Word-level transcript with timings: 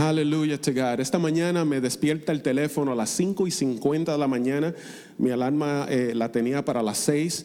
Aleluya 0.00 0.58
to 0.58 0.72
God. 0.72 0.98
Esta 0.98 1.18
mañana 1.18 1.62
me 1.66 1.78
despierta 1.78 2.32
el 2.32 2.40
teléfono 2.40 2.92
a 2.92 2.94
las 2.94 3.10
5 3.10 3.46
y 3.46 3.50
50 3.50 4.12
de 4.12 4.16
la 4.16 4.26
mañana. 4.26 4.74
Mi 5.18 5.28
alarma 5.28 5.86
eh, 5.90 6.14
la 6.14 6.32
tenía 6.32 6.64
para 6.64 6.82
las 6.82 6.96
6, 6.96 7.44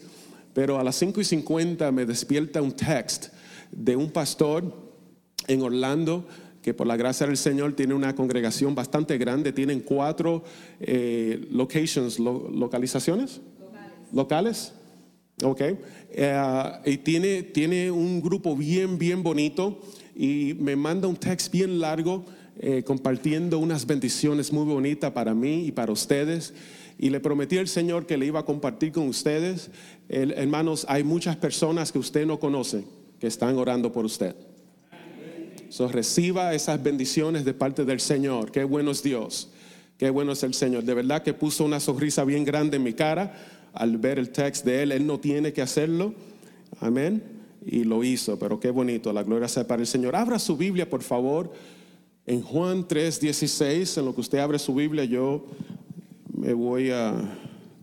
pero 0.54 0.80
a 0.80 0.82
las 0.82 0.96
5 0.96 1.20
y 1.20 1.24
50 1.24 1.92
me 1.92 2.06
despierta 2.06 2.62
un 2.62 2.72
text 2.72 3.26
de 3.70 3.94
un 3.94 4.10
pastor 4.10 4.74
en 5.46 5.60
Orlando 5.60 6.26
que 6.62 6.72
por 6.72 6.86
la 6.86 6.96
gracia 6.96 7.26
del 7.26 7.36
Señor 7.36 7.74
tiene 7.74 7.92
una 7.92 8.14
congregación 8.14 8.74
bastante 8.74 9.18
grande. 9.18 9.52
Tienen 9.52 9.80
cuatro 9.80 10.42
eh, 10.80 11.46
locations, 11.50 12.18
localizaciones, 12.18 13.42
locales. 14.14 14.72
Ok. 15.44 15.60
Eh, 15.60 16.72
y 16.86 16.96
tiene, 16.96 17.42
tiene 17.42 17.90
un 17.90 18.22
grupo 18.22 18.56
bien, 18.56 18.96
bien 18.96 19.22
bonito 19.22 19.78
y 20.14 20.54
me 20.58 20.74
manda 20.74 21.06
un 21.06 21.16
text 21.16 21.52
bien 21.52 21.78
largo 21.78 22.24
eh, 22.58 22.82
compartiendo 22.84 23.58
unas 23.58 23.86
bendiciones 23.86 24.52
muy 24.52 24.64
bonitas 24.64 25.12
para 25.12 25.34
mí 25.34 25.66
y 25.66 25.72
para 25.72 25.92
ustedes. 25.92 26.54
Y 26.98 27.10
le 27.10 27.20
prometí 27.20 27.58
al 27.58 27.68
Señor 27.68 28.06
que 28.06 28.16
le 28.16 28.26
iba 28.26 28.40
a 28.40 28.44
compartir 28.44 28.92
con 28.92 29.08
ustedes. 29.08 29.70
hermanos, 30.08 30.86
hay 30.88 31.04
muchas 31.04 31.36
personas 31.36 31.92
que 31.92 31.98
usted 31.98 32.26
no 32.26 32.40
conoce 32.40 32.84
que 33.20 33.26
están 33.26 33.56
orando 33.56 33.92
por 33.92 34.04
usted. 34.04 34.34
So, 35.68 35.88
reciba 35.88 36.54
esas 36.54 36.82
bendiciones 36.82 37.44
de 37.44 37.52
parte 37.52 37.84
del 37.84 38.00
Señor. 38.00 38.50
Qué 38.52 38.64
bueno 38.64 38.92
es 38.92 39.02
Dios. 39.02 39.50
Qué 39.98 40.10
bueno 40.10 40.32
es 40.32 40.42
el 40.42 40.54
Señor. 40.54 40.84
De 40.84 40.94
verdad 40.94 41.22
que 41.22 41.34
puso 41.34 41.64
una 41.64 41.80
sonrisa 41.80 42.24
bien 42.24 42.44
grande 42.44 42.76
en 42.76 42.82
mi 42.82 42.92
cara 42.92 43.34
al 43.72 43.98
ver 43.98 44.18
el 44.18 44.30
text 44.30 44.64
de 44.64 44.82
Él. 44.82 44.92
Él 44.92 45.06
no 45.06 45.18
tiene 45.18 45.52
que 45.52 45.62
hacerlo. 45.62 46.14
Amén. 46.80 47.22
Y 47.64 47.84
lo 47.84 48.04
hizo. 48.04 48.38
Pero 48.38 48.60
qué 48.60 48.70
bonito. 48.70 49.12
La 49.12 49.22
gloria 49.22 49.48
sea 49.48 49.66
para 49.66 49.82
el 49.82 49.86
Señor. 49.86 50.14
Abra 50.14 50.38
su 50.38 50.56
Biblia, 50.56 50.88
por 50.88 51.02
favor. 51.02 51.52
En 52.26 52.42
Juan 52.42 52.88
3:16, 52.88 53.98
en 53.98 54.04
lo 54.04 54.12
que 54.12 54.20
usted 54.20 54.38
abre 54.38 54.58
su 54.58 54.74
Biblia, 54.74 55.04
yo 55.04 55.46
me 56.36 56.52
voy 56.52 56.90
a 56.90 57.14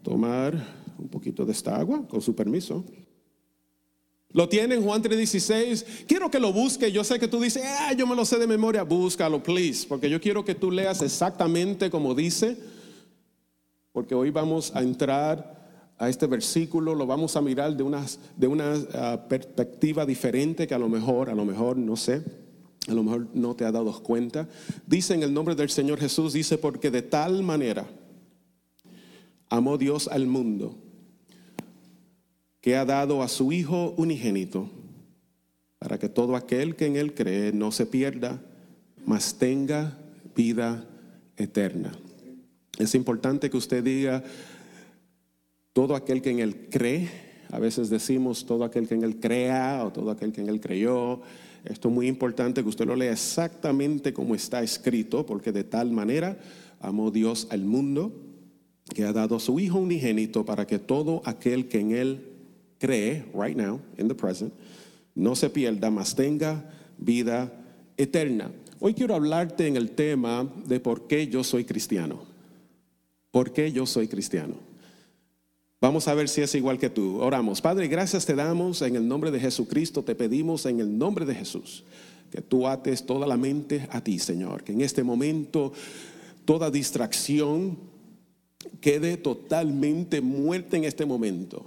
tomar 0.03 0.53
un 0.97 1.07
poquito 1.07 1.45
de 1.45 1.53
esta 1.53 1.77
agua, 1.77 2.05
con 2.05 2.21
su 2.21 2.35
permiso. 2.35 2.83
Lo 4.31 4.49
tiene 4.49 4.75
en 4.75 4.83
Juan 4.83 5.01
3:16. 5.01 5.85
Quiero 6.07 6.29
que 6.29 6.41
lo 6.41 6.51
busque. 6.51 6.91
Yo 6.91 7.05
sé 7.05 7.19
que 7.19 7.29
tú 7.29 7.39
dices, 7.39 7.63
ah, 7.65 7.93
yo 7.93 8.05
me 8.05 8.15
lo 8.15 8.25
sé 8.25 8.37
de 8.37 8.45
memoria. 8.45 8.83
Búscalo, 8.83 9.41
please, 9.41 9.87
porque 9.87 10.09
yo 10.09 10.19
quiero 10.19 10.43
que 10.43 10.55
tú 10.55 10.71
leas 10.71 11.01
exactamente 11.01 11.89
como 11.89 12.13
dice, 12.13 12.57
porque 13.93 14.13
hoy 14.13 14.29
vamos 14.29 14.75
a 14.75 14.81
entrar 14.81 15.93
a 15.97 16.09
este 16.09 16.27
versículo, 16.27 16.95
lo 16.95 17.05
vamos 17.05 17.37
a 17.37 17.41
mirar 17.41 17.77
de, 17.77 17.85
de 18.35 18.47
una 18.47 18.73
ah, 18.93 19.25
perspectiva 19.29 20.05
diferente 20.05 20.67
que 20.67 20.73
a 20.73 20.79
lo 20.79 20.89
mejor, 20.89 21.29
a 21.29 21.35
lo 21.35 21.45
mejor, 21.45 21.77
no 21.77 21.95
sé, 21.95 22.42
a 22.87 22.93
lo 22.93 23.03
mejor 23.03 23.27
no 23.33 23.55
te 23.55 23.65
ha 23.65 23.71
dado 23.71 24.01
cuenta. 24.03 24.49
Dice 24.85 25.13
en 25.13 25.23
el 25.23 25.33
nombre 25.33 25.55
del 25.55 25.69
Señor 25.69 25.99
Jesús, 25.99 26.33
dice, 26.33 26.57
porque 26.57 26.91
de 26.91 27.01
tal 27.01 27.43
manera 27.43 27.87
amó 29.49 29.77
Dios 29.77 30.07
al 30.07 30.27
mundo, 30.27 30.77
que 32.59 32.75
ha 32.75 32.85
dado 32.85 33.21
a 33.21 33.27
su 33.27 33.51
Hijo 33.51 33.93
unigénito, 33.97 34.69
para 35.79 35.99
que 35.99 36.09
todo 36.09 36.35
aquel 36.35 36.75
que 36.75 36.85
en 36.85 36.95
Él 36.95 37.13
cree 37.13 37.51
no 37.51 37.71
se 37.71 37.85
pierda, 37.85 38.41
mas 39.05 39.35
tenga 39.37 39.97
vida 40.35 40.87
eterna. 41.37 41.91
Es 42.77 42.95
importante 42.95 43.49
que 43.49 43.57
usted 43.57 43.83
diga, 43.83 44.23
todo 45.73 45.95
aquel 45.95 46.21
que 46.21 46.31
en 46.31 46.39
Él 46.39 46.67
cree, 46.69 47.09
a 47.51 47.59
veces 47.59 47.89
decimos 47.89 48.45
todo 48.45 48.63
aquel 48.63 48.87
que 48.87 48.95
en 48.95 49.03
Él 49.03 49.19
crea 49.19 49.83
o 49.85 49.91
todo 49.91 50.09
aquel 50.09 50.31
que 50.31 50.41
en 50.41 50.49
Él 50.49 50.59
creyó, 50.59 51.21
esto 51.65 51.87
es 51.87 51.93
muy 51.93 52.07
importante 52.07 52.61
que 52.61 52.69
usted 52.69 52.85
lo 52.85 52.95
lea 52.95 53.13
exactamente 53.13 54.13
como 54.13 54.35
está 54.35 54.61
escrito, 54.61 55.25
porque 55.25 55.51
de 55.51 55.63
tal 55.63 55.91
manera 55.91 56.37
amó 56.79 57.11
Dios 57.11 57.47
al 57.49 57.63
mundo 57.63 58.11
que 58.93 59.05
ha 59.05 59.13
dado 59.13 59.37
a 59.37 59.39
su 59.39 59.59
Hijo 59.59 59.79
unigénito 59.79 60.45
para 60.45 60.67
que 60.67 60.79
todo 60.79 61.21
aquel 61.25 61.67
que 61.67 61.79
en 61.79 61.91
Él 61.91 62.27
cree, 62.79 63.25
right 63.33 63.55
now, 63.55 63.79
in 63.97 64.07
the 64.07 64.15
present, 64.15 64.53
no 65.15 65.35
se 65.35 65.49
pierda, 65.49 65.89
mas 65.89 66.15
tenga 66.15 66.69
vida 66.97 67.51
eterna. 67.97 68.51
Hoy 68.79 68.93
quiero 68.93 69.15
hablarte 69.15 69.67
en 69.67 69.77
el 69.77 69.91
tema 69.91 70.51
de 70.65 70.81
por 70.81 71.07
qué 71.07 71.27
yo 71.27 71.43
soy 71.43 71.63
cristiano. 71.63 72.25
¿Por 73.31 73.53
qué 73.53 73.71
yo 73.71 73.85
soy 73.85 74.07
cristiano? 74.07 74.72
Vamos 75.83 76.07
a 76.07 76.13
ver 76.13 76.29
si 76.29 76.39
es 76.39 76.55
igual 76.55 76.79
que 76.79 76.89
tú. 76.89 77.19
Oramos. 77.19 77.59
Padre, 77.59 77.89
gracias 77.89 78.25
te 78.25 78.35
damos 78.35 78.81
en 78.81 78.95
el 78.95 79.05
nombre 79.05 79.31
de 79.31 79.39
Jesucristo. 79.41 80.01
Te 80.01 80.15
pedimos 80.15 80.65
en 80.65 80.79
el 80.79 80.97
nombre 80.97 81.25
de 81.25 81.35
Jesús 81.35 81.83
que 82.31 82.41
tú 82.41 82.69
ates 82.69 83.05
toda 83.05 83.27
la 83.27 83.35
mente 83.35 83.85
a 83.91 84.01
ti, 84.01 84.17
Señor. 84.17 84.63
Que 84.63 84.71
en 84.71 84.79
este 84.79 85.03
momento 85.03 85.73
toda 86.45 86.71
distracción 86.71 87.77
quede 88.79 89.17
totalmente 89.17 90.21
muerta 90.21 90.77
en 90.77 90.85
este 90.85 91.05
momento. 91.05 91.65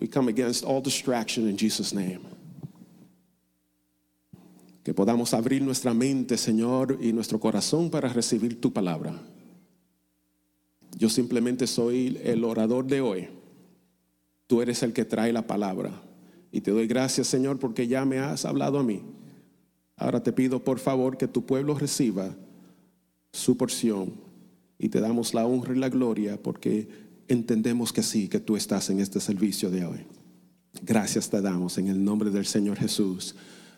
We 0.00 0.08
come 0.08 0.32
against 0.32 0.64
all 0.64 0.82
distraction 0.82 1.48
in 1.48 1.56
Jesus' 1.56 1.94
name. 1.94 2.22
Que 4.82 4.92
podamos 4.92 5.32
abrir 5.32 5.62
nuestra 5.62 5.94
mente, 5.94 6.36
Señor, 6.38 6.98
y 7.00 7.12
nuestro 7.12 7.38
corazón 7.38 7.88
para 7.88 8.08
recibir 8.08 8.60
tu 8.60 8.72
palabra. 8.72 9.14
Yo 10.96 11.10
simplemente 11.10 11.66
soy 11.66 12.18
el 12.24 12.42
orador 12.42 12.86
de 12.86 13.02
hoy. 13.02 13.28
Tú 14.46 14.62
eres 14.62 14.82
el 14.82 14.94
que 14.94 15.04
trae 15.04 15.32
la 15.32 15.46
palabra. 15.46 16.02
Y 16.50 16.62
te 16.62 16.70
doy 16.70 16.86
gracias, 16.86 17.26
Señor, 17.26 17.58
porque 17.58 17.86
ya 17.86 18.06
me 18.06 18.18
has 18.18 18.46
hablado 18.46 18.78
a 18.78 18.82
mí. 18.82 19.02
Ahora 19.96 20.22
te 20.22 20.32
pido, 20.32 20.64
por 20.64 20.78
favor, 20.78 21.18
que 21.18 21.28
tu 21.28 21.44
pueblo 21.44 21.74
reciba 21.74 22.34
su 23.30 23.58
porción. 23.58 24.14
Y 24.78 24.88
te 24.88 25.00
damos 25.00 25.34
la 25.34 25.46
honra 25.46 25.74
y 25.74 25.78
la 25.78 25.90
gloria 25.90 26.42
porque 26.42 26.88
entendemos 27.28 27.92
que 27.92 28.02
sí, 28.02 28.28
que 28.28 28.40
tú 28.40 28.56
estás 28.56 28.88
en 28.88 29.00
este 29.00 29.20
servicio 29.20 29.70
de 29.70 29.84
hoy. 29.84 30.06
Gracias 30.82 31.28
te 31.28 31.42
damos 31.42 31.76
en 31.76 31.88
el 31.88 32.02
nombre 32.02 32.30
del 32.30 32.46
Señor 32.46 32.78
Jesús. 32.78 33.34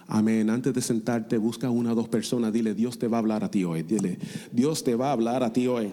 Amén. 0.06 0.50
Antes 0.50 0.72
de 0.72 0.82
sentarte, 0.82 1.36
busca 1.36 1.68
una 1.68 1.92
o 1.92 1.94
dos 1.96 2.08
personas. 2.08 2.52
Dile, 2.52 2.74
Dios 2.74 2.96
te 2.96 3.08
va 3.08 3.16
a 3.16 3.20
hablar 3.20 3.42
a 3.42 3.50
ti 3.50 3.64
hoy. 3.64 3.82
Dile, 3.82 4.18
Dios 4.52 4.84
te 4.84 4.94
va 4.94 5.08
a 5.08 5.12
hablar 5.12 5.42
a 5.42 5.52
ti 5.52 5.66
hoy. 5.66 5.90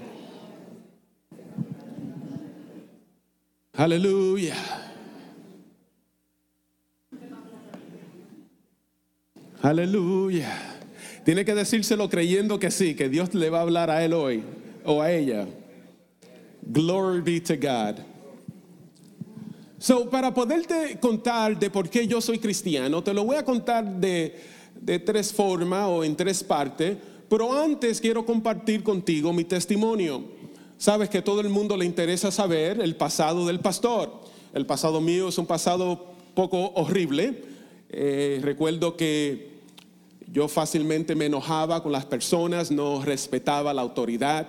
Aleluya. 3.78 4.56
Aleluya. 9.62 10.50
Tiene 11.26 11.44
que 11.44 11.54
decírselo 11.54 12.10
creyendo 12.10 12.58
que 12.58 12.72
sí, 12.72 12.96
que 12.96 13.10
Dios 13.10 13.34
le 13.34 13.50
va 13.50 13.60
a 13.60 13.62
hablar 13.62 13.90
a 13.90 14.06
él 14.06 14.14
hoy 14.14 14.44
o 14.86 15.02
a 15.02 15.12
ella. 15.12 15.46
Glory 16.62 17.20
be 17.20 17.42
to 17.42 17.56
God. 17.56 18.00
So, 19.78 20.10
para 20.10 20.34
poderte 20.34 20.98
contar 21.02 21.60
de 21.60 21.70
por 21.70 21.90
qué 21.90 22.08
yo 22.08 22.22
soy 22.22 22.40
cristiano, 22.40 23.04
te 23.04 23.14
lo 23.14 23.26
voy 23.26 23.36
a 23.36 23.44
contar 23.44 23.84
de, 23.84 24.36
de 24.80 25.00
tres 25.00 25.34
formas 25.34 25.86
o 25.90 26.04
en 26.04 26.16
tres 26.16 26.42
partes, 26.44 26.96
pero 27.28 27.52
antes 27.52 28.00
quiero 28.00 28.26
compartir 28.26 28.84
contigo 28.84 29.34
mi 29.34 29.44
testimonio. 29.44 30.35
Sabes 30.78 31.10
que 31.10 31.22
todo 31.22 31.40
el 31.40 31.50
mundo 31.50 31.78
le 31.78 31.86
interesa 31.86 32.32
saber 32.32 32.82
el 32.82 32.96
pasado 32.96 33.48
del 33.48 33.62
pastor. 33.62 34.22
El 34.54 34.66
pasado 34.66 35.00
mío 35.00 35.30
es 35.30 35.38
un 35.38 35.46
pasado 35.46 36.14
poco 36.34 36.72
horrible. 36.76 37.44
Eh, 37.90 38.40
recuerdo 38.44 38.98
que 38.98 39.56
yo 40.28 40.50
fácilmente 40.50 41.16
me 41.16 41.28
enojaba 41.28 41.82
con 41.82 41.94
las 41.94 42.06
personas, 42.06 42.72
no 42.72 43.02
respetaba 43.04 43.74
la 43.74 43.84
autoridad, 43.84 44.48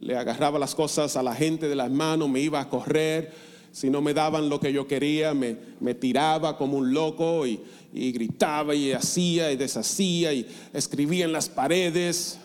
le 0.00 0.16
agarraba 0.16 0.58
las 0.58 0.74
cosas 0.74 1.16
a 1.16 1.22
la 1.22 1.34
gente 1.34 1.68
de 1.68 1.76
las 1.76 1.92
manos, 1.92 2.28
me 2.28 2.40
iba 2.40 2.60
a 2.60 2.68
correr. 2.68 3.32
Si 3.70 3.88
no 3.88 4.00
me 4.00 4.14
daban 4.14 4.48
lo 4.48 4.58
que 4.58 4.72
yo 4.72 4.88
quería, 4.88 5.32
me, 5.32 5.54
tiraba 5.94 6.56
como 6.56 6.78
un 6.78 6.92
loco 6.92 7.46
y 7.46 7.60
gritaba 7.92 8.74
y 8.74 8.92
hacía 8.92 9.52
y 9.52 9.56
deshacía 9.56 10.32
y 10.32 10.46
escribía 10.72 11.24
en 11.24 11.32
las 11.32 11.48
paredes. 11.48 12.40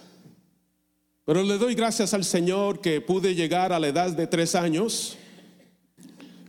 Pero 1.26 1.44
le 1.44 1.58
doy 1.58 1.76
gracias 1.76 2.14
al 2.14 2.24
Señor 2.24 2.82
que 2.82 3.00
pude 3.00 3.36
llegar 3.36 3.72
a 3.72 3.80
la 3.80 3.88
edad 3.88 4.12
de 4.12 4.28
tres 4.28 4.56
años 4.56 5.18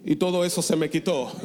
y 0.04 0.16
todo 0.16 0.44
eso 0.44 0.62
se 0.62 0.76
me 0.76 0.88
quitó. 0.90 1.30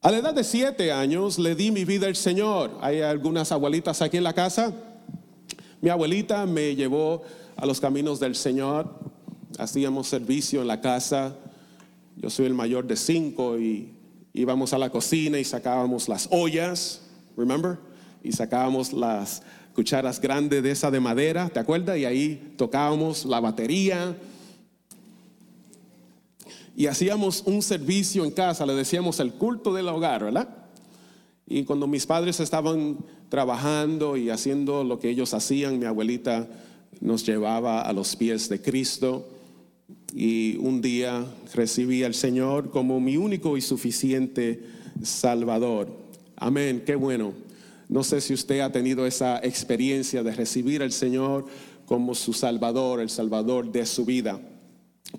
A 0.00 0.12
la 0.12 0.18
edad 0.18 0.32
de 0.32 0.44
siete 0.44 0.92
años 0.92 1.40
le 1.40 1.56
di 1.56 1.72
mi 1.72 1.84
vida 1.84 2.06
al 2.06 2.14
Señor. 2.14 2.78
Hay 2.80 3.02
algunas 3.02 3.50
abuelitas 3.50 4.00
aquí 4.00 4.16
en 4.16 4.22
la 4.22 4.32
casa. 4.32 4.72
Mi 5.80 5.90
abuelita 5.90 6.46
me 6.46 6.76
llevó 6.76 7.22
a 7.56 7.66
los 7.66 7.80
caminos 7.80 8.20
del 8.20 8.36
Señor. 8.36 8.88
Hacíamos 9.58 10.06
servicio 10.06 10.62
en 10.62 10.68
la 10.68 10.80
casa. 10.80 11.36
Yo 12.16 12.30
soy 12.30 12.46
el 12.46 12.54
mayor 12.54 12.86
de 12.86 12.96
cinco 12.96 13.58
y 13.58 13.97
íbamos 14.32 14.72
a 14.72 14.78
la 14.78 14.90
cocina 14.90 15.38
y 15.38 15.44
sacábamos 15.44 16.08
las 16.08 16.28
ollas, 16.30 17.02
remember? 17.36 17.78
Y 18.22 18.32
sacábamos 18.32 18.92
las 18.92 19.42
cucharas 19.74 20.20
grandes 20.20 20.62
de 20.62 20.70
esa 20.70 20.90
de 20.90 21.00
madera, 21.00 21.48
¿te 21.48 21.60
acuerdas? 21.60 21.98
Y 21.98 22.04
ahí 22.04 22.54
tocábamos 22.56 23.24
la 23.24 23.40
batería. 23.40 24.16
y 26.76 26.86
hacíamos 26.86 27.42
un 27.44 27.60
servicio 27.60 28.24
en 28.24 28.30
casa, 28.30 28.64
le 28.64 28.72
decíamos 28.72 29.18
el 29.18 29.32
culto 29.32 29.74
del 29.74 29.88
hogar, 29.88 30.22
¿verdad? 30.22 30.48
Y 31.44 31.64
cuando 31.64 31.88
mis 31.88 32.06
padres 32.06 32.38
estaban 32.38 32.98
trabajando 33.28 34.16
y 34.16 34.30
haciendo 34.30 34.84
lo 34.84 35.00
que 35.00 35.10
ellos 35.10 35.34
hacían, 35.34 35.78
mi 35.78 35.86
abuelita 35.86 36.46
nos 37.00 37.26
llevaba 37.26 37.82
a 37.82 37.92
los 37.92 38.14
pies 38.14 38.48
de 38.48 38.60
Cristo 38.62 39.26
y 40.14 40.56
un 40.56 40.80
día 40.80 41.24
recibí 41.54 42.02
al 42.02 42.14
Señor 42.14 42.70
como 42.70 43.00
mi 43.00 43.16
único 43.16 43.56
y 43.56 43.60
suficiente 43.60 44.62
Salvador. 45.02 45.88
Amén, 46.36 46.82
qué 46.84 46.94
bueno. 46.94 47.32
No 47.88 48.04
sé 48.04 48.20
si 48.20 48.34
usted 48.34 48.60
ha 48.60 48.72
tenido 48.72 49.06
esa 49.06 49.38
experiencia 49.38 50.22
de 50.22 50.32
recibir 50.32 50.82
al 50.82 50.92
Señor 50.92 51.46
como 51.86 52.14
su 52.14 52.32
Salvador, 52.32 53.00
el 53.00 53.10
Salvador 53.10 53.72
de 53.72 53.86
su 53.86 54.04
vida. 54.04 54.40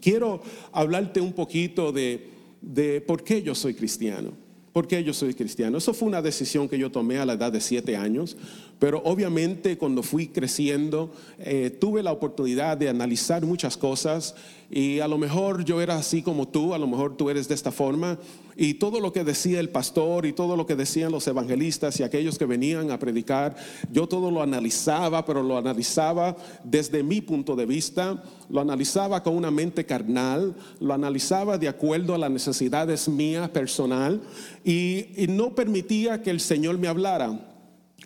Quiero 0.02 0.42
hablarte 0.72 1.20
un 1.20 1.34
poquito 1.34 1.92
de, 1.92 2.30
de 2.62 3.02
por 3.02 3.24
qué 3.24 3.42
yo 3.42 3.56
soy 3.56 3.74
cristiano. 3.74 4.34
¿Por 4.72 4.88
qué 4.88 5.04
yo 5.04 5.14
soy 5.14 5.34
cristiano? 5.34 5.80
Eso 5.80 5.94
fue 5.94 6.08
una 6.08 6.22
decisión 6.22 6.70
que 6.70 6.78
yo 6.78 6.92
tomé 6.92 7.18
a 7.18 7.26
la 7.26 7.34
edad 7.34 7.52
de 7.52 7.60
siete 7.60 7.98
años, 7.98 8.38
pero 8.78 9.02
obviamente 9.04 9.78
cuando 9.78 10.04
fui 10.04 10.28
creciendo 10.28 11.12
eh, 11.40 11.72
tuve 11.72 12.04
la 12.04 12.12
oportunidad 12.12 12.78
de 12.78 12.88
analizar 12.88 13.44
muchas 13.46 13.76
cosas 13.76 14.36
y 14.72 15.00
a 15.00 15.08
lo 15.08 15.18
mejor 15.18 15.66
yo 15.66 15.82
era 15.82 15.98
así 15.98 16.22
como 16.22 16.48
tú, 16.48 16.76
a 16.76 16.78
lo 16.78 16.86
mejor 16.86 17.18
tú 17.18 17.30
eres 17.30 17.48
de 17.48 17.56
esta 17.56 17.72
forma. 17.72 18.20
Y 18.56 18.76
todo 18.76 19.00
lo 19.00 19.14
que 19.14 19.24
decía 19.24 19.60
el 19.60 19.70
pastor 19.70 20.26
y 20.26 20.34
todo 20.34 20.56
lo 20.56 20.66
que 20.68 20.76
decían 20.76 21.12
los 21.12 21.26
evangelistas 21.28 22.00
y 22.00 22.04
aquellos 22.04 22.38
que 22.38 22.46
venían 22.46 22.92
a 22.92 23.00
predicar, 23.00 23.56
yo 23.92 24.08
todo 24.08 24.30
lo 24.30 24.44
analizaba, 24.44 25.26
pero 25.26 25.42
lo 25.42 25.58
analizaba 25.58 26.36
desde 26.64 27.02
mi 27.02 27.22
punto 27.22 27.56
de 27.56 27.66
vista, 27.66 28.22
lo 28.50 28.60
analizaba 28.62 29.24
con 29.24 29.36
una 29.36 29.50
mente 29.50 29.86
carnal, 29.86 30.56
lo 30.80 30.94
analizaba 30.94 31.58
de 31.58 31.70
acuerdo 31.70 32.14
a 32.14 32.18
las 32.18 32.30
necesidades 32.30 33.08
mías 33.08 33.50
personal. 33.50 34.22
Y, 34.64 35.06
no 35.30 35.56
permitía 35.56 36.22
que 36.22 36.30
el 36.30 36.42
Señor 36.42 36.78
me 36.78 36.88
hablara, 36.88 37.40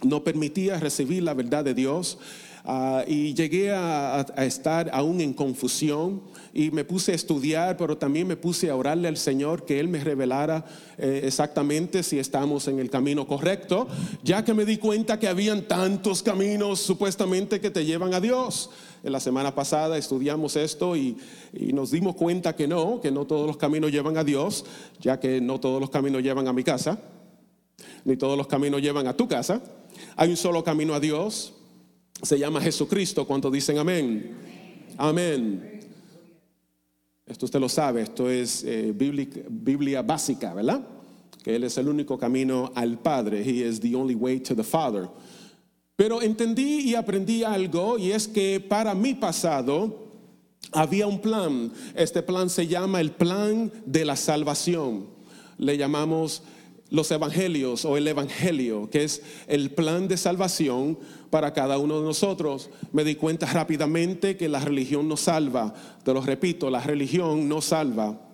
no 0.04 0.24
permitía 0.24 0.80
recibir 0.80 1.24
la 1.24 1.34
verdad 1.34 1.66
de 1.66 1.74
Dios. 1.74 2.20
Ah, 2.66 3.04
y 3.06 3.34
llegué 3.34 3.74
a, 3.74 4.26
estar 4.38 4.90
aún 4.94 5.20
en 5.20 5.34
confusión 5.34 6.22
y 6.54 6.72
me 6.72 6.86
puse 6.86 7.12
a 7.12 7.16
estudiar, 7.16 7.76
pero 7.76 7.98
también 7.98 8.26
me 8.26 8.38
puse 8.38 8.70
a 8.70 8.76
orarle 8.78 9.10
al 9.10 9.18
Señor 9.18 9.66
que 9.66 9.82
Él 9.82 9.90
me 9.90 10.02
revelara 10.02 10.64
eh, 10.98 11.24
exactamente 11.26 12.04
si 12.04 12.20
estamos 12.20 12.70
en 12.70 12.80
el 12.80 12.90
camino 12.90 13.28
correcto, 13.28 13.88
ya 14.24 14.46
que 14.46 14.54
me 14.54 14.64
di 14.64 14.78
cuenta 14.78 15.20
que 15.20 15.28
habían 15.28 15.64
tantos 15.64 16.24
caminos 16.24 16.80
supuestamente 16.80 17.60
que 17.60 17.70
te 17.70 17.84
llevan 17.84 18.14
a 18.14 18.22
Dios. 18.22 18.70
En 19.04 19.12
la 19.12 19.20
semana 19.20 19.54
pasada 19.54 19.98
estudiamos 19.98 20.56
esto 20.56 20.96
y, 20.96 21.18
y 21.52 21.74
nos 21.74 21.92
dimos 21.92 22.16
cuenta 22.16 22.56
que 22.56 22.66
no, 22.66 23.02
que 23.02 23.12
no 23.12 23.26
todos 23.26 23.46
los 23.46 23.58
caminos 23.58 23.92
llevan 23.92 24.16
a 24.16 24.24
Dios, 24.24 24.64
ya 25.02 25.20
que 25.20 25.42
no 25.42 25.60
todos 25.60 25.82
los 25.82 25.90
caminos 25.90 26.24
llevan 26.24 26.48
a 26.48 26.54
mi 26.54 26.64
casa, 26.64 26.98
ni 28.06 28.16
todos 28.16 28.38
los 28.38 28.48
caminos 28.48 28.82
llevan 28.82 29.08
a 29.08 29.18
tu 29.18 29.28
casa. 29.28 29.62
Hay 30.16 30.30
un 30.30 30.38
solo 30.38 30.64
camino 30.64 30.94
a 30.94 31.02
Dios, 31.02 31.56
se 32.24 32.40
llama 32.40 32.62
Jesucristo. 32.62 33.28
¿Cuántos 33.28 33.52
dicen 33.52 33.78
amén? 33.78 34.32
Amén. 34.98 35.82
Esto 37.26 37.46
usted 37.46 37.60
lo 37.60 37.70
sabe, 37.70 38.02
esto 38.02 38.30
es 38.30 38.64
eh, 38.64 38.94
Biblia, 38.94 40.02
básica, 40.02 40.54
¿verdad? 40.54 40.86
Que 41.44 41.56
Él 41.56 41.64
es 41.64 41.78
el 41.78 41.88
único 41.88 42.18
camino 42.18 42.72
al 42.76 43.00
Padre. 43.00 43.42
He 43.42 43.68
is 43.68 43.80
the 43.80 43.96
only 43.96 44.16
way 44.16 44.40
to 44.40 44.56
the 44.56 44.64
Father. 44.64 45.10
Pero 45.96 46.22
entendí 46.22 46.82
y 46.82 46.96
aprendí 46.96 47.44
algo 47.44 47.98
y 47.98 48.12
es 48.12 48.28
que 48.28 48.60
para 48.60 48.94
mi 48.96 49.14
pasado 49.14 50.12
había 50.72 51.08
un 51.08 51.20
plan. 51.20 51.72
Este 51.96 52.24
plan 52.24 52.50
se 52.50 52.68
llama 52.68 53.00
el 53.00 53.12
plan 53.12 53.72
de 53.86 54.06
la 54.06 54.16
salvación. 54.16 55.08
Le 55.58 55.78
llamamos 55.78 56.44
los 56.94 57.10
evangelios 57.10 57.86
o 57.86 57.98
el 57.98 58.08
evangelio, 58.08 58.88
que 58.88 59.04
es 59.04 59.24
el 59.48 59.72
plan 59.72 60.08
de 60.08 60.16
salvación 60.16 61.00
para 61.32 61.52
cada 61.52 61.80
uno 61.80 62.00
de 62.00 62.06
nosotros. 62.06 62.70
Me 62.92 63.04
di 63.04 63.16
cuenta 63.16 63.48
rápidamente 63.48 64.38
que 64.38 64.48
la 64.48 64.60
religión 64.60 65.08
no 65.08 65.18
salva. 65.18 65.74
Te 66.04 66.14
lo 66.14 66.22
repito, 66.22 66.70
la 66.70 66.82
religión 66.82 67.50
no 67.50 67.62
salva. 67.62 68.33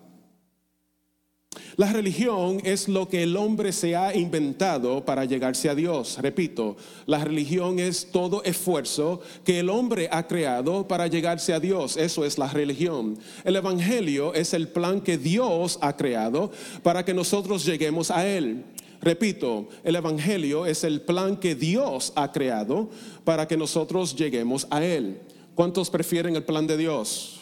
La 1.76 1.92
religión 1.92 2.60
es 2.62 2.88
lo 2.88 3.08
que 3.08 3.24
el 3.24 3.36
hombre 3.36 3.72
se 3.72 3.96
ha 3.96 4.14
inventado 4.14 5.04
para 5.04 5.24
llegarse 5.24 5.68
a 5.68 5.74
Dios. 5.74 6.18
Repito, 6.20 6.76
la 7.06 7.24
religión 7.24 7.80
es 7.80 8.12
todo 8.12 8.44
esfuerzo 8.44 9.20
que 9.44 9.58
el 9.58 9.68
hombre 9.68 10.08
ha 10.12 10.28
creado 10.28 10.86
para 10.86 11.08
llegarse 11.08 11.52
a 11.52 11.58
Dios. 11.58 11.96
Eso 11.96 12.24
es 12.24 12.38
la 12.38 12.46
religión. 12.48 13.18
El 13.44 13.56
Evangelio 13.56 14.32
es 14.32 14.54
el 14.54 14.68
plan 14.68 15.00
que 15.00 15.18
Dios 15.18 15.78
ha 15.80 15.96
creado 15.96 16.52
para 16.84 17.04
que 17.04 17.14
nosotros 17.14 17.64
lleguemos 17.64 18.12
a 18.12 18.24
Él. 18.24 18.64
Repito, 19.00 19.68
el 19.82 19.96
Evangelio 19.96 20.66
es 20.66 20.84
el 20.84 21.00
plan 21.00 21.36
que 21.36 21.56
Dios 21.56 22.12
ha 22.14 22.30
creado 22.30 22.90
para 23.24 23.48
que 23.48 23.56
nosotros 23.56 24.14
lleguemos 24.14 24.68
a 24.70 24.84
Él. 24.84 25.20
¿Cuántos 25.56 25.90
prefieren 25.90 26.36
el 26.36 26.44
plan 26.44 26.66
de 26.66 26.76
Dios? 26.76 27.39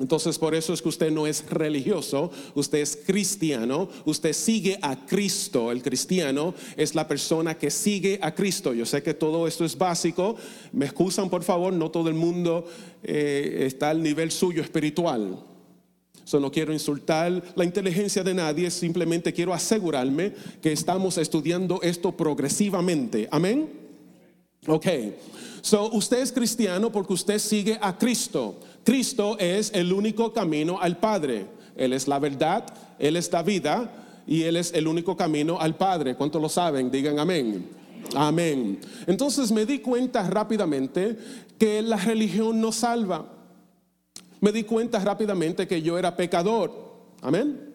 Entonces 0.00 0.38
por 0.38 0.54
eso 0.54 0.72
es 0.72 0.80
que 0.80 0.88
usted 0.88 1.10
no 1.10 1.26
es 1.26 1.44
religioso, 1.50 2.30
usted 2.54 2.78
es 2.78 2.98
cristiano, 3.06 3.88
usted 4.06 4.32
sigue 4.32 4.78
a 4.80 5.06
Cristo. 5.06 5.70
El 5.70 5.82
cristiano 5.82 6.54
es 6.76 6.94
la 6.94 7.06
persona 7.06 7.58
que 7.58 7.70
sigue 7.70 8.18
a 8.22 8.34
Cristo. 8.34 8.72
Yo 8.72 8.86
sé 8.86 9.02
que 9.02 9.12
todo 9.12 9.46
esto 9.46 9.64
es 9.64 9.76
básico, 9.76 10.36
me 10.72 10.86
excusan 10.86 11.28
por 11.28 11.44
favor, 11.44 11.74
no 11.74 11.90
todo 11.90 12.08
el 12.08 12.14
mundo 12.14 12.64
eh, 13.02 13.64
está 13.66 13.90
al 13.90 14.02
nivel 14.02 14.30
suyo 14.30 14.62
espiritual. 14.62 15.38
So, 16.24 16.38
no 16.38 16.50
quiero 16.50 16.72
insultar 16.72 17.42
la 17.56 17.64
inteligencia 17.64 18.22
de 18.22 18.32
nadie, 18.32 18.70
simplemente 18.70 19.32
quiero 19.32 19.52
asegurarme 19.52 20.32
que 20.62 20.72
estamos 20.72 21.18
estudiando 21.18 21.80
esto 21.82 22.16
progresivamente. 22.16 23.28
Amén. 23.32 23.68
Ok. 24.66 24.86
So, 25.60 25.90
usted 25.90 26.20
es 26.20 26.32
cristiano 26.32 26.92
porque 26.92 27.14
usted 27.14 27.38
sigue 27.38 27.78
a 27.80 27.98
Cristo. 27.98 28.60
Cristo 28.84 29.38
es 29.38 29.72
el 29.74 29.92
único 29.92 30.32
camino 30.32 30.80
al 30.80 30.98
Padre. 30.98 31.46
Él 31.76 31.92
es 31.92 32.08
la 32.08 32.18
verdad, 32.18 32.64
Él 32.98 33.16
es 33.16 33.32
la 33.32 33.42
vida 33.42 33.90
y 34.26 34.42
Él 34.42 34.56
es 34.56 34.72
el 34.72 34.86
único 34.86 35.16
camino 35.16 35.60
al 35.60 35.76
Padre. 35.76 36.14
¿Cuántos 36.16 36.40
lo 36.40 36.48
saben? 36.48 36.90
Digan 36.90 37.18
amén. 37.18 37.68
Amén. 38.14 38.80
Entonces 39.06 39.52
me 39.52 39.66
di 39.66 39.78
cuenta 39.78 40.28
rápidamente 40.28 41.16
que 41.58 41.82
la 41.82 41.96
religión 41.96 42.60
no 42.60 42.72
salva. 42.72 43.26
Me 44.40 44.52
di 44.52 44.64
cuenta 44.64 44.98
rápidamente 44.98 45.68
que 45.68 45.82
yo 45.82 45.98
era 45.98 46.16
pecador. 46.16 46.72
Amén. 47.20 47.69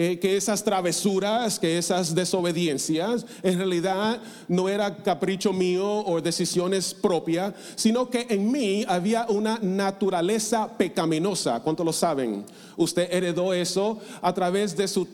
Eh, 0.00 0.20
que 0.20 0.36
esas 0.36 0.62
travesuras, 0.62 1.58
que 1.58 1.76
esas 1.76 2.14
desobediencias, 2.14 3.26
en 3.42 3.58
realidad 3.58 4.20
no 4.46 4.68
era 4.68 4.94
capricho 4.94 5.52
mío 5.52 6.04
o 6.06 6.20
decisiones 6.20 6.94
propias, 6.94 7.52
sino 7.74 8.08
que 8.08 8.24
en 8.30 8.48
mí 8.52 8.84
había 8.86 9.26
una 9.28 9.58
naturaleza 9.60 10.68
pecaminosa. 10.78 11.58
¿Cuántos 11.64 11.84
lo 11.84 11.92
saben? 11.92 12.44
Usted 12.76 13.12
heredó 13.12 13.52
eso 13.52 13.98
a 14.22 14.32
través 14.32 14.76
de 14.76 14.86
su 14.86 15.04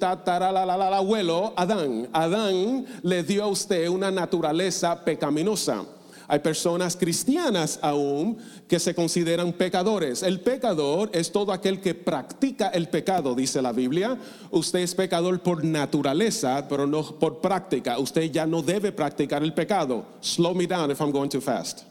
abuelo 0.92 1.54
Adán. 1.56 2.06
Adán 2.12 2.84
le 3.02 3.22
dio 3.22 3.44
a 3.44 3.46
usted 3.46 3.88
una 3.88 4.10
naturaleza 4.10 5.02
pecaminosa. 5.02 5.82
Hay 6.26 6.38
personas 6.38 6.96
cristianas 6.96 7.78
aún 7.82 8.38
que 8.66 8.78
se 8.78 8.94
consideran 8.94 9.52
pecadores. 9.52 10.22
El 10.22 10.40
pecador 10.40 11.10
es 11.12 11.30
todo 11.30 11.52
aquel 11.52 11.80
que 11.80 11.94
practica 11.94 12.68
el 12.68 12.88
pecado, 12.88 13.34
dice 13.34 13.60
la 13.60 13.72
Biblia. 13.72 14.18
Usted 14.50 14.80
es 14.80 14.94
pecador 14.94 15.40
por 15.40 15.64
naturaleza, 15.64 16.66
pero 16.68 16.86
no 16.86 17.02
por 17.18 17.40
práctica. 17.40 17.98
Usted 17.98 18.30
ya 18.30 18.46
no 18.46 18.62
debe 18.62 18.92
practicar 18.92 19.42
el 19.42 19.52
pecado. 19.52 20.04
Slow 20.20 20.54
me 20.54 20.66
down 20.66 20.90
if 20.90 21.00
I'm 21.00 21.12
going 21.12 21.28
too 21.28 21.40
fast. 21.40 21.84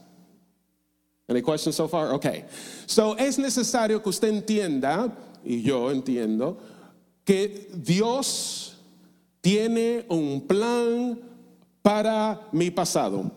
Any 1.28 1.42
questions 1.42 1.76
so 1.76 1.88
far? 1.88 2.14
Okay. 2.14 2.46
So 2.86 3.16
es 3.18 3.38
necesario 3.38 4.02
que 4.02 4.10
usted 4.10 4.30
entienda, 4.30 5.12
y 5.46 5.62
yo 5.62 5.90
entiendo, 5.90 6.58
que 7.24 7.70
Dios 7.74 8.78
tiene 9.42 10.06
un 10.10 10.46
plan 10.48 11.20
para 11.82 12.48
mi 12.52 12.72
pasado. 12.72 13.32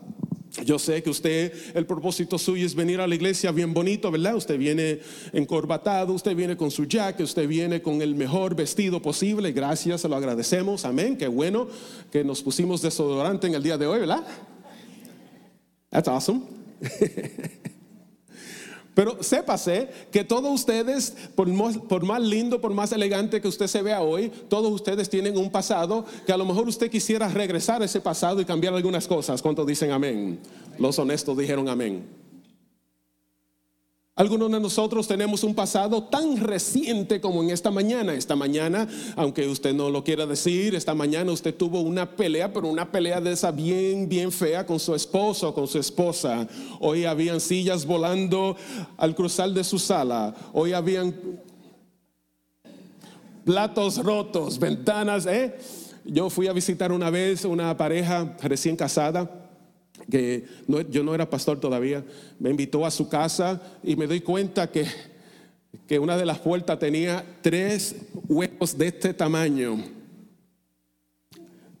Yo 0.65 0.79
sé 0.79 1.03
que 1.03 1.09
usted, 1.09 1.53
el 1.75 1.85
propósito 1.85 2.37
suyo 2.37 2.65
es 2.65 2.73
venir 2.73 2.99
a 2.99 3.07
la 3.07 3.15
iglesia 3.15 3.51
bien 3.51 3.73
bonito, 3.73 4.09
¿verdad? 4.09 4.35
Usted 4.35 4.57
viene 4.57 4.99
encorbatado, 5.31 6.13
usted 6.13 6.35
viene 6.35 6.57
con 6.57 6.71
su 6.71 6.85
jacket, 6.85 7.21
usted 7.21 7.47
viene 7.47 7.81
con 7.81 8.01
el 8.01 8.15
mejor 8.15 8.55
vestido 8.55 9.01
posible. 9.01 9.51
Gracias, 9.51 10.01
se 10.01 10.09
lo 10.09 10.15
agradecemos. 10.15 10.85
Amén. 10.85 11.15
Qué 11.17 11.27
bueno 11.27 11.67
que 12.11 12.23
nos 12.23 12.41
pusimos 12.41 12.81
desodorante 12.81 13.47
en 13.47 13.55
el 13.55 13.63
día 13.63 13.77
de 13.77 13.85
hoy, 13.85 13.99
¿verdad? 13.99 14.25
That's 15.89 16.07
awesome. 16.07 16.41
Pero 18.97 19.21
sépase 19.21 19.89
que 20.11 20.23
todos 20.23 20.51
ustedes, 20.51 21.13
por 21.35 21.47
más, 21.47 22.19
lindo, 22.19 22.59
por 22.59 22.73
más 22.73 22.91
elegante 22.91 23.39
que 23.39 23.47
usted 23.47 23.67
se 23.67 23.83
vea 23.83 24.01
hoy, 24.01 24.31
todos 24.49 24.73
ustedes 24.73 25.07
tienen 25.07 25.37
un 25.37 25.51
pasado 25.51 26.03
que 26.25 26.33
a 26.33 26.37
lo 26.37 26.45
mejor 26.45 26.67
usted 26.67 26.89
quisiera 26.89 27.27
regresar 27.27 27.83
a 27.83 27.85
ese 27.85 28.01
pasado 28.01 28.41
y 28.41 28.45
cambiar 28.45 28.73
algunas 28.73 29.07
cosas. 29.07 29.39
¿Cuántos 29.43 29.67
dicen 29.67 29.91
amén? 29.91 30.39
Los 30.79 30.97
honestos 30.97 31.37
dijeron 31.37 31.69
amén. 31.69 32.07
Algunos 34.17 34.51
de 34.51 34.59
nosotros 34.59 35.07
tenemos 35.07 35.43
un 35.43 35.53
pasado 35.53 36.01
tan 36.05 36.37
reciente 36.37 37.21
como 37.21 37.43
en 37.43 37.51
esta 37.51 37.69
mañana. 37.69 38.15
Esta 38.15 38.35
mañana, 38.35 38.87
aunque 39.15 39.47
usted 39.47 39.75
no 39.75 39.91
lo 39.91 40.03
quiera 40.03 40.25
decir, 40.25 40.73
esta 40.73 40.95
mañana 40.95 41.31
usted 41.31 41.53
tuvo 41.53 41.81
una 41.81 42.09
pelea, 42.15 42.51
pero 42.51 42.67
una 42.67 42.91
pelea 42.91 43.21
de 43.21 43.33
esa 43.33 43.51
bien, 43.51 44.09
bien 44.09 44.31
fea 44.31 44.65
con 44.65 44.79
su 44.79 44.95
esposo, 44.95 45.53
con 45.53 45.67
su 45.67 45.77
esposa. 45.77 46.47
Hoy 46.79 47.05
habían 47.05 47.39
sillas 47.39 47.85
volando 47.85 48.57
al 48.97 49.13
cruzar 49.13 49.51
de 49.51 49.63
su 49.63 49.77
sala. 49.77 50.33
Hoy 50.51 50.73
habían 50.73 51.15
platos 53.45 54.03
rotos, 54.03 54.57
ventanas, 54.57 55.27
¿eh? 55.27 55.59
Yo 56.05 56.31
fui 56.31 56.47
a 56.47 56.53
visitar 56.53 56.91
una 56.91 57.11
vez 57.11 57.45
una 57.45 57.77
pareja 57.77 58.35
recién 58.41 58.75
casada 58.75 59.46
que 60.09 60.45
yo 60.89 61.03
no 61.03 61.13
era 61.13 61.29
pastor 61.29 61.59
todavía, 61.59 62.03
me 62.39 62.49
invitó 62.49 62.85
a 62.85 62.91
su 62.91 63.09
casa 63.09 63.61
y 63.83 63.95
me 63.95 64.07
doy 64.07 64.21
cuenta 64.21 64.71
que, 64.71 64.85
que 65.87 65.99
una 65.99 66.17
de 66.17 66.25
las 66.25 66.39
puertas 66.39 66.79
tenía 66.79 67.23
tres 67.41 67.95
huecos 68.27 68.77
de 68.77 68.87
este 68.87 69.13
tamaño. 69.13 69.83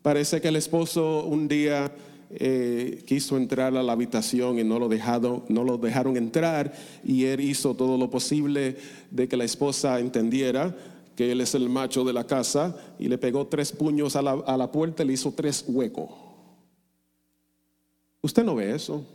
Parece 0.01 0.39
que 0.41 0.47
el 0.47 0.55
esposo 0.55 1.25
un 1.25 1.47
día 1.47 1.91
eh, 2.29 3.03
quiso 3.05 3.37
entrar 3.37 3.75
a 3.77 3.83
la 3.83 3.93
habitación 3.93 4.59
y 4.59 4.63
no 4.63 4.79
lo, 4.79 4.89
dejado, 4.89 5.45
no 5.47 5.63
lo 5.63 5.77
dejaron 5.77 6.17
entrar 6.17 6.73
y 7.05 7.23
él 7.25 7.39
hizo 7.39 7.73
todo 7.73 7.97
lo 7.97 8.09
posible 8.09 8.75
de 9.11 9.27
que 9.29 9.37
la 9.37 9.45
esposa 9.45 9.99
entendiera 9.99 10.75
que 11.15 11.31
él 11.31 11.41
es 11.41 11.55
el 11.55 11.69
macho 11.69 12.03
de 12.03 12.13
la 12.13 12.27
casa 12.27 12.75
y 12.99 13.07
le 13.07 13.17
pegó 13.17 13.47
tres 13.47 13.71
puños 13.71 14.15
a 14.15 14.21
la, 14.21 14.31
a 14.45 14.57
la 14.57 14.71
puerta 14.71 15.03
y 15.03 15.07
le 15.07 15.13
hizo 15.13 15.33
tres 15.35 15.63
huecos. 15.67 16.26
Usted 18.27 18.43
no 18.43 18.55
ve 18.55 18.75
eso, 18.75 19.05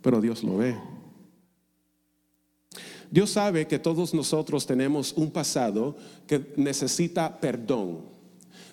pero 0.00 0.22
Dios 0.22 0.42
lo 0.42 0.56
ve. 0.56 0.74
Dios 3.10 3.28
sabe 3.28 3.66
que 3.66 3.78
todos 3.78 4.14
nosotros 4.14 4.64
tenemos 4.64 5.12
un 5.12 5.30
pasado 5.30 5.94
que 6.26 6.54
necesita 6.56 7.38
perdón. 7.38 8.06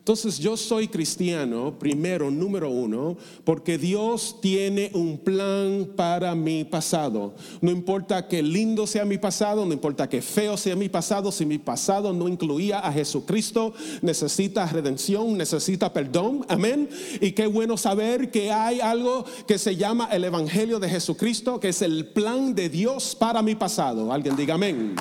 Entonces 0.09 0.39
yo 0.39 0.57
soy 0.57 0.87
cristiano, 0.87 1.77
primero, 1.77 2.31
número 2.31 2.71
uno, 2.71 3.15
porque 3.43 3.77
Dios 3.77 4.37
tiene 4.41 4.89
un 4.95 5.19
plan 5.19 5.87
para 5.95 6.33
mi 6.33 6.63
pasado. 6.63 7.35
No 7.61 7.69
importa 7.69 8.27
qué 8.27 8.41
lindo 8.41 8.87
sea 8.87 9.05
mi 9.05 9.19
pasado, 9.19 9.67
no 9.67 9.71
importa 9.71 10.09
qué 10.09 10.23
feo 10.23 10.57
sea 10.57 10.75
mi 10.75 10.89
pasado, 10.89 11.31
si 11.31 11.45
mi 11.45 11.59
pasado 11.59 12.11
no 12.11 12.27
incluía 12.27 12.79
a 12.79 12.91
Jesucristo, 12.91 13.71
necesita 14.01 14.65
redención, 14.65 15.37
necesita 15.37 15.93
perdón. 15.93 16.43
Amén. 16.49 16.89
Y 17.21 17.33
qué 17.33 17.45
bueno 17.45 17.77
saber 17.77 18.31
que 18.31 18.51
hay 18.51 18.79
algo 18.79 19.25
que 19.45 19.59
se 19.59 19.75
llama 19.75 20.09
el 20.11 20.23
Evangelio 20.23 20.79
de 20.79 20.89
Jesucristo, 20.89 21.59
que 21.59 21.69
es 21.69 21.83
el 21.83 22.07
plan 22.07 22.55
de 22.55 22.67
Dios 22.67 23.13
para 23.15 23.43
mi 23.43 23.53
pasado. 23.53 24.11
Alguien 24.11 24.35
diga 24.35 24.55
amén. 24.55 24.95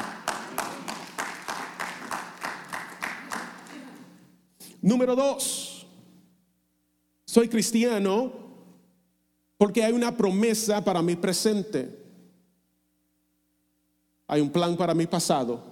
Número 4.89 5.15
dos, 5.15 5.87
soy 7.27 7.47
cristiano 7.47 8.33
porque 9.59 9.85
hay 9.85 9.93
una 9.93 10.17
promesa 10.17 10.83
para 10.83 11.03
mi 11.03 11.15
presente. 11.15 11.91
Hay 14.27 14.41
un 14.41 14.49
plan 14.49 14.79
para 14.79 14.95
mi 14.95 15.07
pasado, 15.07 15.63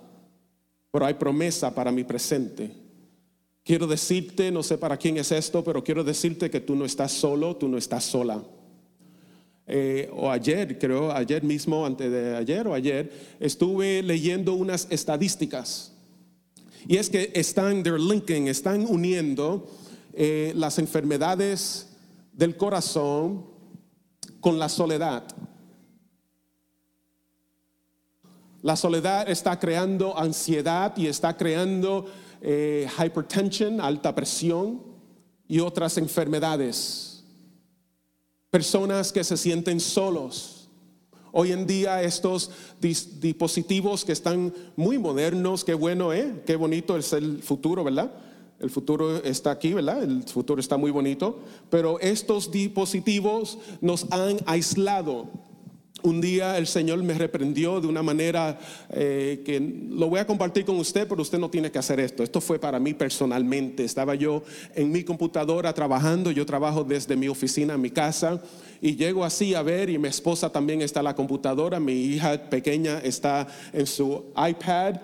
pero 0.91 1.07
hay 1.07 1.15
promesa 1.15 1.75
para 1.75 1.91
mi 1.91 2.05
presente. 2.05 2.71
Quiero 3.65 3.87
decirte, 3.87 4.51
no 4.51 4.63
sé 4.63 4.77
para 4.77 4.99
quién 4.99 5.17
es 5.17 5.33
esto, 5.33 5.65
pero 5.65 5.83
quiero 5.83 6.05
decirte 6.05 6.51
que 6.51 6.61
tú 6.61 6.77
no 6.77 6.85
estás 6.85 7.11
solo, 7.11 7.57
tú 7.57 7.69
no 7.69 7.79
estás 7.79 8.05
sola. 8.05 8.43
Eh, 9.67 10.11
o 10.15 10.31
ayer, 10.31 10.79
creo, 10.79 11.11
ayer 11.11 11.43
mismo, 11.43 11.87
antes 11.87 12.13
de 12.13 12.37
ayer 12.37 12.69
o 12.69 12.75
ayer, 12.75 13.11
estuve 13.41 14.03
leyendo 14.03 14.53
unas 14.53 14.87
estadísticas 14.91 15.96
y 16.89 16.97
es 16.97 17.11
que 17.11 17.33
están, 17.35 17.83
they're 17.83 17.99
linking, 17.99 18.49
están 18.49 18.87
uniendo 18.89 19.69
eh, 20.13 20.53
las 20.55 20.79
enfermedades 20.79 21.89
del 22.33 22.57
corazón 22.57 23.47
con 24.41 24.59
la 24.59 24.69
soledad. 24.69 25.25
La 28.63 28.77
soledad 28.77 29.29
está 29.29 29.59
creando 29.59 30.19
ansiedad 30.19 30.97
y 30.97 31.07
está 31.07 31.37
creando 31.37 32.07
eh, 32.41 32.89
alta 33.81 34.15
presión 34.15 34.83
y 35.49 35.61
otras 35.61 35.99
enfermedades. 35.99 37.25
Personas 38.51 39.13
que 39.13 39.25
se 39.25 39.37
sienten 39.37 39.81
solos 39.81 40.56
Hoy 41.39 41.53
en 41.53 41.67
día 41.67 42.03
estos 42.03 42.51
dispositivos 42.81 44.07
que 44.07 44.13
están 44.13 44.55
muy 44.75 44.97
modernos, 44.97 45.65
qué 45.65 45.75
bueno, 45.75 46.15
¿eh? 46.15 46.41
Qué 46.47 46.57
bonito 46.57 46.97
es 46.97 47.13
el 47.13 47.43
futuro, 47.43 47.85
¿verdad? 47.85 48.11
El 48.59 48.71
futuro 48.71 49.23
está 49.23 49.51
aquí, 49.51 49.75
¿verdad? 49.75 50.03
El 50.03 50.23
futuro 50.23 50.61
está 50.61 50.79
muy 50.79 50.91
bonito. 50.91 51.41
Pero 51.69 52.01
estos 52.01 52.51
dispositivos 52.51 53.59
nos 53.83 54.11
han 54.11 54.39
aislado 54.47 55.29
un 56.07 56.21
día 56.21 56.57
el 56.57 56.67
Señor 56.67 57.03
me 57.03 57.15
reprendió 57.15 57.81
de 57.81 57.89
una 57.89 58.03
manera 58.03 58.59
eh, 58.91 59.43
que 59.45 59.61
lo 59.91 60.09
voy 60.09 60.21
a 60.21 60.27
compartir 60.27 60.65
con 60.65 60.77
usted, 60.77 61.07
pero 61.09 61.21
usted 61.21 61.39
no 61.39 61.51
tiene 61.51 61.71
que 61.71 61.79
hacer 61.79 61.99
esto. 61.99 62.23
Esto 62.23 62.41
fue 62.41 62.59
para 62.59 62.79
mí 62.79 62.95
personalmente. 62.95 63.85
Estaba 63.85 64.15
yo 64.15 64.43
en 64.75 64.93
mi 64.93 65.03
computadora 65.03 65.73
trabajando, 65.75 66.31
yo 66.31 66.47
trabajo 66.47 66.85
desde 66.85 67.17
mi 67.17 67.29
oficina 67.29 67.75
en 67.75 67.81
mi 67.81 67.91
casa 67.91 68.41
y 68.81 68.95
llego 68.95 69.25
así 69.25 69.55
a 69.55 69.63
ver 69.63 69.91
y 69.91 69.99
mi 69.99 70.09
esposa 70.09 70.51
también 70.51 70.81
está 70.81 71.01
en 71.01 71.05
la 71.05 71.17
computadora, 71.17 71.81
mi 71.81 71.93
hija 71.93 72.49
pequeña 72.49 73.01
está 73.01 73.49
en 73.73 73.87
su 73.87 74.27
iPad. 74.37 74.97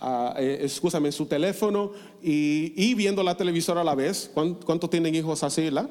Uh, 0.00 0.38
en 0.38 1.12
su 1.12 1.26
teléfono 1.26 1.90
y, 2.22 2.94
viendo 2.94 3.20
la 3.24 3.36
televisora 3.36 3.80
a 3.80 3.84
la 3.84 3.96
vez. 3.96 4.30
¿Cuántos 4.32 4.88
tienen 4.90 5.12
hijos 5.12 5.42
así? 5.42 5.72
La? 5.72 5.88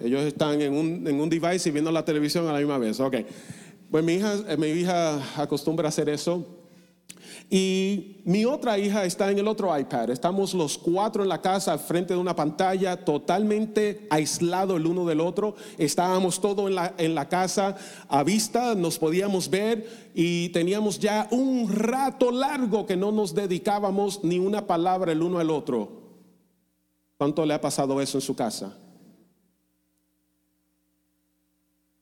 Ellos 0.00 0.22
están 0.22 0.60
en 0.62 0.74
un, 0.74 1.04
en 1.08 1.20
un 1.20 1.28
device 1.28 1.68
y 1.68 1.72
viendo 1.72 1.90
la 1.90 2.04
televisión 2.04 2.46
a 2.46 2.52
la 2.52 2.58
misma 2.58 2.78
vez. 2.78 3.00
Ok. 3.00 3.16
Pues 3.90 4.04
mi 4.04 4.14
hija, 4.14 4.34
eh, 4.46 4.56
mi 4.56 4.66
hija 4.66 5.20
acostumbra 5.40 5.86
a 5.86 5.88
hacer 5.88 6.08
eso. 6.08 6.44
Y 7.50 8.20
mi 8.24 8.44
otra 8.44 8.78
hija 8.78 9.06
está 9.06 9.30
en 9.30 9.38
el 9.38 9.48
otro 9.48 9.76
iPad. 9.76 10.10
Estamos 10.10 10.52
los 10.52 10.76
cuatro 10.76 11.22
en 11.22 11.30
la 11.30 11.40
casa 11.40 11.78
frente 11.78 12.12
de 12.12 12.20
una 12.20 12.36
pantalla, 12.36 13.02
totalmente 13.02 14.06
aislado 14.10 14.76
el 14.76 14.86
uno 14.86 15.06
del 15.06 15.20
otro. 15.20 15.54
Estábamos 15.78 16.38
todos 16.40 16.68
en 16.68 16.74
la, 16.74 16.94
en 16.98 17.14
la 17.14 17.28
casa 17.28 17.76
a 18.08 18.22
vista, 18.22 18.74
nos 18.74 18.98
podíamos 18.98 19.48
ver 19.48 20.10
y 20.14 20.50
teníamos 20.50 20.98
ya 20.98 21.26
un 21.30 21.72
rato 21.72 22.30
largo 22.30 22.84
que 22.84 22.96
no 22.96 23.12
nos 23.12 23.34
dedicábamos 23.34 24.22
ni 24.22 24.38
una 24.38 24.66
palabra 24.66 25.12
el 25.12 25.22
uno 25.22 25.38
al 25.38 25.50
otro. 25.50 25.88
¿Cuánto 27.16 27.46
le 27.46 27.54
ha 27.54 27.60
pasado 27.60 27.98
eso 28.02 28.18
en 28.18 28.22
su 28.22 28.36
casa? 28.36 28.76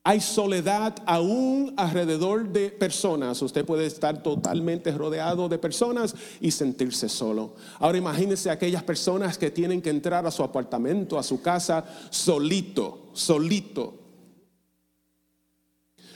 Hay 0.08 0.20
soledad 0.20 0.94
aún 1.04 1.74
alrededor 1.76 2.48
de 2.50 2.70
personas. 2.70 3.42
Usted 3.42 3.64
puede 3.64 3.86
estar 3.86 4.22
totalmente 4.22 4.92
rodeado 4.92 5.48
de 5.48 5.58
personas 5.58 6.14
y 6.40 6.52
sentirse 6.52 7.08
solo. 7.08 7.56
Ahora 7.80 7.98
imagínese 7.98 8.48
aquellas 8.48 8.84
personas 8.84 9.36
que 9.36 9.50
tienen 9.50 9.82
que 9.82 9.90
entrar 9.90 10.24
a 10.24 10.30
su 10.30 10.44
apartamento, 10.44 11.18
a 11.18 11.24
su 11.24 11.42
casa, 11.42 11.84
solito, 12.10 13.08
solito. 13.14 13.94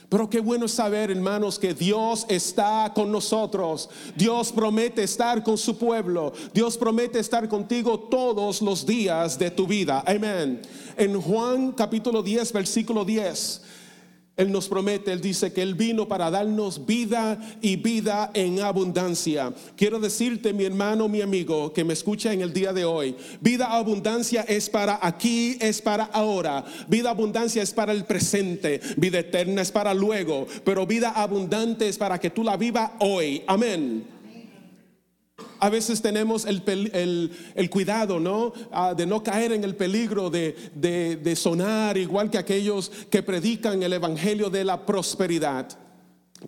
Pero 0.07 0.29
qué 0.29 0.39
bueno 0.39 0.69
saber, 0.69 1.11
hermanos, 1.11 1.59
que 1.59 1.73
Dios 1.73 2.25
está 2.29 2.93
con 2.95 3.11
nosotros. 3.11 3.89
Dios 4.15 4.53
promete 4.53 5.03
estar 5.03 5.43
con 5.43 5.57
su 5.57 5.77
pueblo. 5.77 6.31
Dios 6.53 6.77
promete 6.77 7.19
estar 7.19 7.49
contigo 7.49 7.99
todos 7.99 8.61
los 8.61 8.85
días 8.85 9.37
de 9.37 9.51
tu 9.51 9.67
vida. 9.67 10.01
Amén. 10.07 10.61
En 10.95 11.21
Juan 11.21 11.73
capítulo 11.73 12.23
10, 12.23 12.53
versículo 12.53 13.03
10. 13.03 13.80
Él 14.41 14.51
nos 14.51 14.67
promete, 14.67 15.11
Él 15.11 15.21
dice 15.21 15.53
que 15.53 15.61
Él 15.61 15.75
vino 15.75 16.07
para 16.07 16.31
darnos 16.31 16.85
vida 16.85 17.39
y 17.61 17.75
vida 17.75 18.31
en 18.33 18.59
abundancia. 18.59 19.53
Quiero 19.75 19.99
decirte, 19.99 20.51
mi 20.51 20.65
hermano, 20.65 21.07
mi 21.07 21.21
amigo, 21.21 21.71
que 21.73 21.83
me 21.83 21.93
escucha 21.93 22.33
en 22.33 22.41
el 22.41 22.51
día 22.51 22.73
de 22.73 22.83
hoy, 22.83 23.15
vida 23.39 23.67
abundancia 23.67 24.41
es 24.41 24.67
para 24.67 24.99
aquí, 25.01 25.57
es 25.61 25.79
para 25.81 26.05
ahora. 26.05 26.65
Vida 26.87 27.11
abundancia 27.11 27.61
es 27.61 27.71
para 27.71 27.91
el 27.91 28.05
presente. 28.05 28.81
Vida 28.97 29.19
eterna 29.19 29.61
es 29.61 29.71
para 29.71 29.93
luego. 29.93 30.47
Pero 30.63 30.87
vida 30.87 31.11
abundante 31.11 31.87
es 31.87 31.99
para 31.99 32.19
que 32.19 32.31
tú 32.31 32.43
la 32.43 32.57
vivas 32.57 32.91
hoy. 32.99 33.43
Amén. 33.45 34.20
A 35.61 35.69
veces 35.69 36.01
tenemos 36.01 36.45
el, 36.45 37.69
cuidado, 37.69 38.19
¿no? 38.19 38.51
Ah, 38.71 38.95
de 38.95 39.05
no 39.05 39.21
caer 39.21 39.51
en 39.51 39.63
el 39.63 39.75
peligro 39.75 40.31
de, 40.31 40.55
de 40.75 41.35
sonar 41.35 41.97
igual 41.97 42.31
que 42.31 42.39
aquellos 42.39 42.91
que 43.11 43.21
predican 43.21 43.81
el 43.83 43.93
evangelio 43.93 44.49
de 44.49 44.63
la 44.63 44.83
prosperidad. 44.85 45.69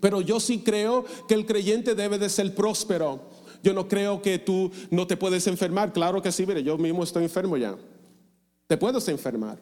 Pero 0.01 0.21
yo 0.21 0.39
sí 0.39 0.63
creo 0.65 1.05
que 1.27 1.35
el 1.35 1.45
creyente 1.45 1.93
debe 1.93 2.17
de 2.17 2.27
ser 2.27 2.55
próspero. 2.55 3.29
Yo 3.61 3.71
no 3.71 3.87
creo 3.87 4.19
que 4.19 4.39
tú 4.39 4.71
no 4.89 5.05
te 5.05 5.15
puedes 5.15 5.45
enfermar. 5.45 5.93
Claro 5.93 6.19
que 6.19 6.31
sí, 6.31 6.45
mire, 6.45 6.63
yo 6.63 6.75
mismo 6.77 7.03
estoy 7.03 7.23
enfermo 7.23 7.55
ya. 7.55 7.75
Te 8.65 8.77
puedes 8.77 9.07
enfermar. 9.09 9.59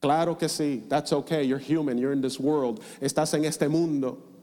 Claro 0.00 0.38
que 0.38 0.48
sí. 0.48 0.84
That's 0.88 1.12
okay. 1.12 1.46
You're 1.46 1.60
human. 1.60 1.98
You're 1.98 2.14
in 2.14 2.22
this 2.22 2.38
world. 2.38 2.80
Estás 3.00 3.34
en 3.34 3.44
este 3.44 3.68
mundo. 3.68 4.37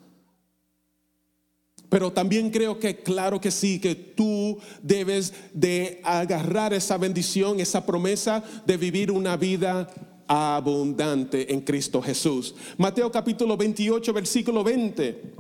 Pero 1.89 2.12
también 2.12 2.50
creo 2.50 2.80
que 2.80 2.98
claro 2.98 3.39
que 3.39 3.51
sí, 3.51 3.80
que 3.80 3.96
tú 3.96 4.58
debes 4.82 5.34
de 5.54 6.01
agarrar 6.04 6.74
esa 6.74 6.98
bendición, 6.98 7.60
esa 7.60 7.86
promesa 7.86 8.44
de 8.65 8.77
vivir 8.77 9.12
una 9.12 9.38
vida 9.38 9.88
abundante 10.27 11.54
en 11.54 11.62
Cristo 11.62 12.01
Jesús. 12.01 12.56
Mateo 12.77 13.12
capítulo 13.12 13.56
28, 13.56 14.13
versículo 14.13 14.63
20. 14.63 15.34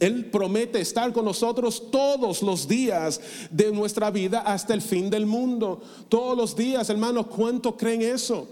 Él 0.00 0.26
promete 0.26 0.80
estar 0.80 1.12
con 1.12 1.24
nosotros 1.24 1.90
todos 1.90 2.42
los 2.42 2.66
días 2.66 3.20
de 3.50 3.70
nuestra 3.70 4.10
vida 4.10 4.40
hasta 4.40 4.74
el 4.74 4.82
fin 4.82 5.08
del 5.08 5.24
mundo. 5.24 5.80
Todos 6.08 6.36
los 6.36 6.56
días, 6.56 6.90
hermanos, 6.90 7.26
¿cuánto 7.28 7.76
creen 7.76 8.02
eso? 8.02 8.48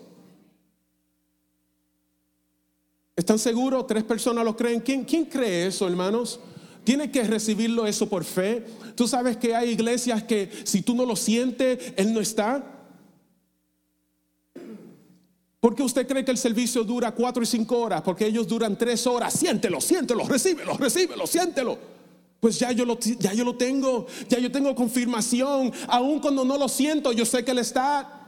¿Están 3.17 3.39
seguros? 3.39 3.87
¿Tres 3.87 4.05
personas 4.05 4.45
lo 4.45 4.57
creen? 4.57 4.81
¿Quién, 4.81 5.05
quién 5.05 5.25
cree 5.25 5.67
eso, 5.67 5.87
hermanos? 5.87 6.41
Tiene 6.85 7.11
que 7.11 7.23
recibirlo 7.25 7.87
eso 7.87 8.09
por 8.09 8.25
fe. 8.25 8.65
Tú 8.97 9.07
sabes 9.07 9.37
que 9.37 9.55
hay 9.55 9.71
iglesias 9.71 10.23
que 10.25 10.51
si 10.65 10.83
tú 10.83 10.95
no 10.95 11.07
lo 11.07 11.17
sientes, 11.17 11.93
Él 11.97 12.13
no 12.13 12.21
está. 12.21 12.65
¿Por 15.61 15.77
qué 15.77 15.85
usted 15.85 16.09
cree 16.09 16.25
que 16.25 16.33
el 16.33 16.39
servicio 16.39 16.83
dura 16.83 17.13
cuatro 17.13 17.41
y 17.41 17.47
cinco 17.47 17.79
horas? 17.79 18.03
Porque 18.03 18.27
ellos 18.27 18.49
duran 18.49 18.77
tres 18.77 19.07
horas. 19.07 19.33
Siéntelo, 19.33 19.81
siéntelo, 19.81 20.25
recíbelo, 20.27 20.77
recíbelo, 20.77 21.25
siéntelo. 21.25 21.79
Pues 22.41 22.59
ya 22.59 22.73
yo, 22.73 22.85
lo, 22.85 22.99
ya 22.99 23.33
yo 23.33 23.45
lo 23.45 23.55
tengo, 23.55 24.07
ya 24.29 24.41
yo 24.41 24.51
tengo 24.51 24.75
confirmación. 24.75 25.73
Aun 25.87 26.19
cuando 26.19 26.45
no 26.45 26.59
lo 26.59 26.69
siento, 26.69 27.13
yo 27.13 27.25
sé 27.25 27.45
que 27.45 27.53
Él 27.53 27.59
está. 27.59 28.22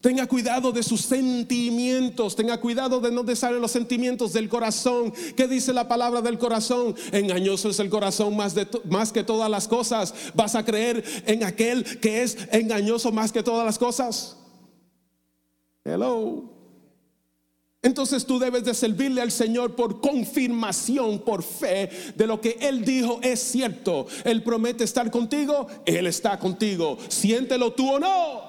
Tenga 0.00 0.28
cuidado 0.28 0.70
de 0.70 0.84
sus 0.84 1.00
sentimientos, 1.00 2.36
tenga 2.36 2.60
cuidado 2.60 3.00
de 3.00 3.10
no 3.10 3.24
deshacer 3.24 3.56
los 3.56 3.72
sentimientos 3.72 4.32
del 4.32 4.48
corazón. 4.48 5.12
¿Qué 5.36 5.48
dice 5.48 5.72
la 5.72 5.88
palabra 5.88 6.22
del 6.22 6.38
corazón? 6.38 6.94
Engañoso 7.10 7.70
es 7.70 7.80
el 7.80 7.90
corazón 7.90 8.36
más, 8.36 8.54
de 8.54 8.68
más 8.88 9.10
que 9.10 9.24
todas 9.24 9.50
las 9.50 9.66
cosas. 9.66 10.14
¿Vas 10.34 10.54
a 10.54 10.64
creer 10.64 11.02
en 11.26 11.42
aquel 11.42 11.98
que 11.98 12.22
es 12.22 12.38
engañoso 12.52 13.10
más 13.10 13.32
que 13.32 13.42
todas 13.42 13.66
las 13.66 13.76
cosas? 13.76 14.36
Hello. 15.84 16.44
Entonces 17.82 18.24
tú 18.24 18.38
debes 18.38 18.62
de 18.62 18.74
servirle 18.74 19.20
al 19.20 19.32
Señor 19.32 19.74
por 19.74 20.00
confirmación, 20.00 21.18
por 21.18 21.42
fe 21.42 21.90
de 22.14 22.26
lo 22.28 22.40
que 22.40 22.56
Él 22.60 22.84
dijo 22.84 23.18
es 23.20 23.40
cierto. 23.40 24.06
Él 24.22 24.44
promete 24.44 24.84
estar 24.84 25.10
contigo, 25.10 25.66
Él 25.84 26.06
está 26.06 26.38
contigo. 26.38 26.98
Siéntelo 27.08 27.72
tú 27.72 27.94
o 27.94 27.98
no. 27.98 28.47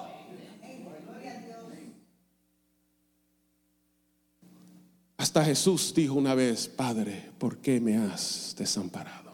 Hasta 5.20 5.44
Jesús 5.44 5.94
dijo 5.94 6.14
una 6.14 6.34
vez, 6.34 6.70
Padre, 6.70 7.32
¿por 7.38 7.58
qué 7.58 7.82
me 7.82 7.98
has 7.98 8.56
desamparado? 8.58 9.34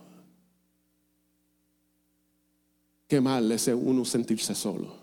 Qué 3.07 3.21
mal 3.21 3.51
es 3.51 3.67
uno 3.67 4.03
sentirse 4.03 4.55
solo, 4.55 4.95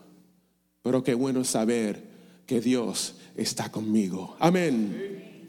pero 0.82 1.04
qué 1.04 1.14
bueno 1.14 1.42
es 1.42 1.46
saber 1.46 2.02
que 2.46 2.60
Dios 2.60 3.14
está 3.36 3.70
conmigo. 3.70 4.36
Amén. 4.40 5.46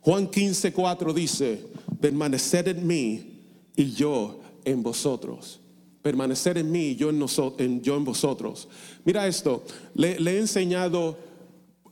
Juan 0.00 0.28
15, 0.28 0.72
4 0.72 1.12
dice, 1.12 1.66
permanecer 2.00 2.66
en 2.70 2.86
mí 2.86 3.42
y 3.76 3.92
yo 3.92 4.40
en 4.64 4.82
vosotros. 4.82 5.60
Permanecer 6.00 6.56
en 6.56 6.72
mí 6.72 6.92
y 6.92 6.96
yo 6.96 7.10
en, 7.10 7.82
yo 7.82 7.96
en 7.98 8.04
vosotros. 8.06 8.66
Mira 9.04 9.26
esto, 9.26 9.62
le 9.92 10.16
he 10.16 10.38
enseñado 10.38 11.18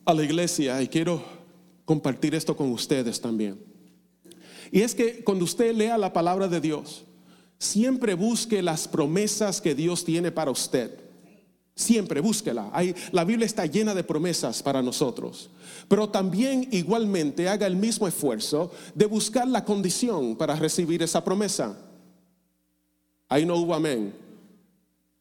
a 0.06 0.14
la 0.14 0.24
iglesia 0.24 0.80
y 0.80 0.88
quiero 0.88 1.41
compartir 1.84 2.34
esto 2.34 2.56
con 2.56 2.70
ustedes 2.72 3.20
también. 3.20 3.58
Y 4.70 4.80
es 4.80 4.94
que 4.94 5.22
cuando 5.22 5.44
usted 5.44 5.74
lea 5.74 5.98
la 5.98 6.12
palabra 6.12 6.48
de 6.48 6.60
Dios, 6.60 7.04
siempre 7.58 8.14
busque 8.14 8.62
las 8.62 8.88
promesas 8.88 9.60
que 9.60 9.74
Dios 9.74 10.04
tiene 10.04 10.32
para 10.32 10.50
usted. 10.50 10.98
Siempre 11.74 12.20
búsquela. 12.20 12.70
Hay, 12.72 12.94
la 13.12 13.24
Biblia 13.24 13.46
está 13.46 13.66
llena 13.66 13.94
de 13.94 14.04
promesas 14.04 14.62
para 14.62 14.82
nosotros. 14.82 15.50
Pero 15.88 16.08
también 16.08 16.68
igualmente 16.70 17.48
haga 17.48 17.66
el 17.66 17.76
mismo 17.76 18.06
esfuerzo 18.06 18.72
de 18.94 19.06
buscar 19.06 19.48
la 19.48 19.64
condición 19.64 20.36
para 20.36 20.56
recibir 20.56 21.02
esa 21.02 21.24
promesa. 21.24 21.76
Ahí 23.28 23.46
no 23.46 23.56
hubo 23.56 23.74
amén. 23.74 24.12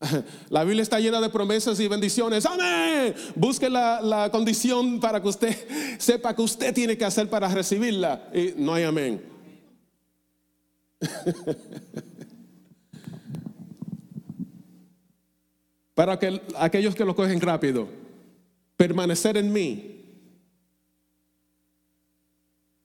La 0.50 0.64
Biblia 0.64 0.82
está 0.84 1.00
llena 1.00 1.22
de 1.22 1.30
promesas 1.30 1.80
y 1.80 1.88
bendiciones. 1.88 2.46
Amén. 2.46 3.16
Busque 3.36 3.70
la, 3.70 4.30
condición 4.32 5.00
para 5.00 5.22
que 5.22 5.28
usted 5.28 5.56
sepa 6.00 6.36
que 6.36 6.42
usted 6.42 6.74
tiene 6.74 6.98
que 6.98 7.06
hacer 7.06 7.30
para 7.30 7.48
recibirla. 7.48 8.28
Y 8.34 8.56
no 8.58 8.74
hay 8.74 8.84
amén. 8.84 9.24
para 15.94 16.18
que, 16.20 16.42
aquellos 16.58 16.96
que 16.96 17.06
lo 17.06 17.16
cogen 17.16 17.40
rápido, 17.42 17.88
permanecer 18.78 19.38
en 19.38 19.54
mí 19.54 20.04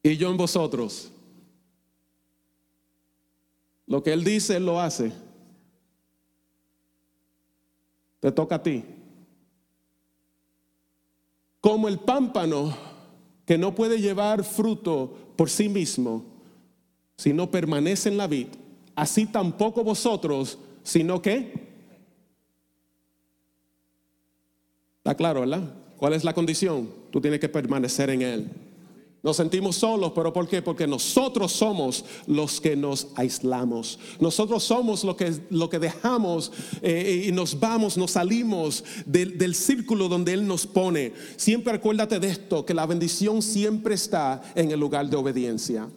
y 0.02 0.16
yo 0.16 0.30
en 0.30 0.36
vosotros. 0.36 1.10
Lo 3.86 4.02
que 4.02 4.12
Él 4.12 4.24
dice, 4.24 4.56
Él 4.56 4.66
lo 4.66 4.80
hace. 4.80 5.12
Te 8.26 8.32
toca 8.32 8.56
a 8.56 8.62
ti. 8.64 8.82
Como 11.60 11.86
el 11.86 12.00
pámpano 12.00 12.76
que 13.44 13.56
no 13.56 13.72
puede 13.72 14.00
llevar 14.00 14.42
fruto 14.42 15.16
por 15.36 15.48
sí 15.48 15.68
mismo, 15.68 16.24
si 17.16 17.32
no 17.32 17.52
permanece 17.52 18.08
en 18.08 18.16
la 18.16 18.26
vid, 18.26 18.48
así 18.96 19.26
tampoco 19.26 19.84
vosotros, 19.84 20.58
sino 20.82 21.22
que... 21.22 21.52
Está 24.98 25.14
claro, 25.14 25.42
¿verdad? 25.42 25.72
¿Cuál 25.96 26.14
es 26.14 26.24
la 26.24 26.34
condición? 26.34 26.90
Tú 27.12 27.20
tienes 27.20 27.38
que 27.38 27.48
permanecer 27.48 28.10
en 28.10 28.22
Él. 28.22 28.50
Nos 29.26 29.38
sentimos 29.38 29.74
solos, 29.74 30.12
pero 30.14 30.32
¿por 30.32 30.46
qué? 30.46 30.62
Porque 30.62 30.86
nosotros 30.86 31.50
somos 31.50 32.04
los 32.28 32.60
que 32.60 32.76
nos 32.76 33.08
aislamos. 33.16 33.98
Nosotros 34.20 34.62
somos 34.62 35.02
lo 35.02 35.16
que, 35.16 35.34
lo 35.50 35.68
que 35.68 35.80
dejamos 35.80 36.52
eh, 36.80 37.24
y 37.26 37.32
nos 37.32 37.58
vamos, 37.58 37.98
nos 37.98 38.12
salimos 38.12 38.84
del, 39.04 39.36
del 39.36 39.56
círculo 39.56 40.08
donde 40.08 40.32
Él 40.32 40.46
nos 40.46 40.64
pone. 40.64 41.12
Siempre 41.36 41.72
acuérdate 41.72 42.20
de 42.20 42.28
esto, 42.28 42.64
que 42.64 42.72
la 42.72 42.86
bendición 42.86 43.42
siempre 43.42 43.96
está 43.96 44.40
en 44.54 44.70
el 44.70 44.78
lugar 44.78 45.10
de 45.10 45.16
obediencia. 45.16 45.90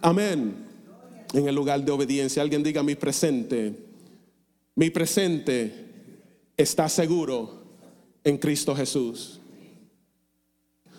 Amén. 0.00 0.64
En 1.34 1.48
el 1.48 1.54
lugar 1.54 1.84
de 1.84 1.92
obediencia. 1.92 2.40
Alguien 2.40 2.62
diga 2.62 2.82
mi 2.82 2.94
presente. 2.94 3.74
Mi 4.74 4.88
presente 4.88 6.22
está 6.56 6.88
seguro 6.88 7.62
en 8.24 8.38
Cristo 8.38 8.74
Jesús. 8.74 9.37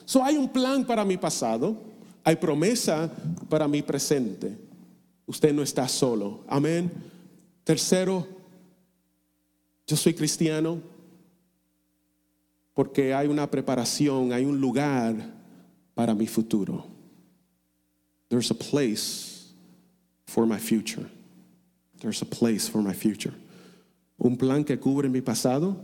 So, 0.09 0.23
hay 0.23 0.37
un 0.37 0.49
plan 0.49 0.83
para 0.83 1.05
mi 1.05 1.17
pasado, 1.17 1.77
hay 2.23 2.35
promesa 2.35 3.11
para 3.47 3.67
mi 3.67 3.83
presente. 3.83 4.57
Usted 5.27 5.53
no 5.53 5.61
está 5.61 5.87
solo. 5.87 6.43
Amén. 6.47 6.91
Tercero, 7.63 8.27
yo 9.85 9.95
soy 9.95 10.15
cristiano 10.15 10.81
porque 12.73 13.13
hay 13.13 13.27
una 13.27 13.51
preparación, 13.51 14.33
hay 14.33 14.45
un 14.45 14.59
lugar 14.59 15.13
para 15.93 16.15
mi 16.15 16.25
futuro. 16.25 16.87
There's 18.29 18.49
a 18.49 18.55
place 18.55 19.53
for 20.25 20.47
my 20.47 20.57
future. 20.57 21.07
There's 21.99 22.23
a 22.23 22.25
place 22.25 22.67
for 22.67 22.81
my 22.81 22.95
future. 22.95 23.35
Un 24.17 24.37
plan 24.37 24.63
que 24.63 24.79
cubre 24.79 25.07
mi 25.07 25.21
pasado, 25.21 25.77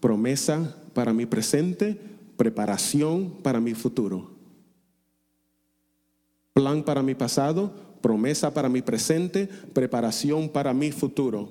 promesa 0.00 0.74
para 0.94 1.12
mi 1.12 1.26
presente 1.26 2.08
preparación 2.40 3.34
para 3.42 3.60
mi 3.60 3.74
futuro. 3.74 4.30
Plan 6.54 6.82
para 6.82 7.02
mi 7.02 7.14
pasado, 7.14 7.70
promesa 8.00 8.54
para 8.54 8.70
mi 8.70 8.80
presente, 8.80 9.46
preparación 9.46 10.48
para 10.48 10.72
mi 10.72 10.90
futuro. 10.90 11.50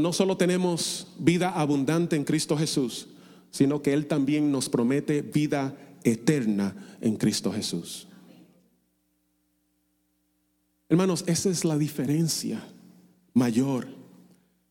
no 0.00 0.14
solo 0.14 0.38
tenemos 0.38 1.08
vida 1.18 1.50
abundante 1.50 2.16
en 2.16 2.24
Cristo 2.24 2.56
Jesús, 2.56 3.08
sino 3.50 3.82
que 3.82 3.92
Él 3.92 4.06
también 4.06 4.50
nos 4.50 4.70
promete 4.70 5.20
vida 5.20 5.76
eterna 6.04 6.96
en 7.02 7.16
Cristo 7.16 7.52
Jesús. 7.52 8.08
Hermanos, 10.88 11.22
esa 11.26 11.50
es 11.50 11.66
la 11.66 11.76
diferencia 11.76 12.66
mayor. 13.34 13.88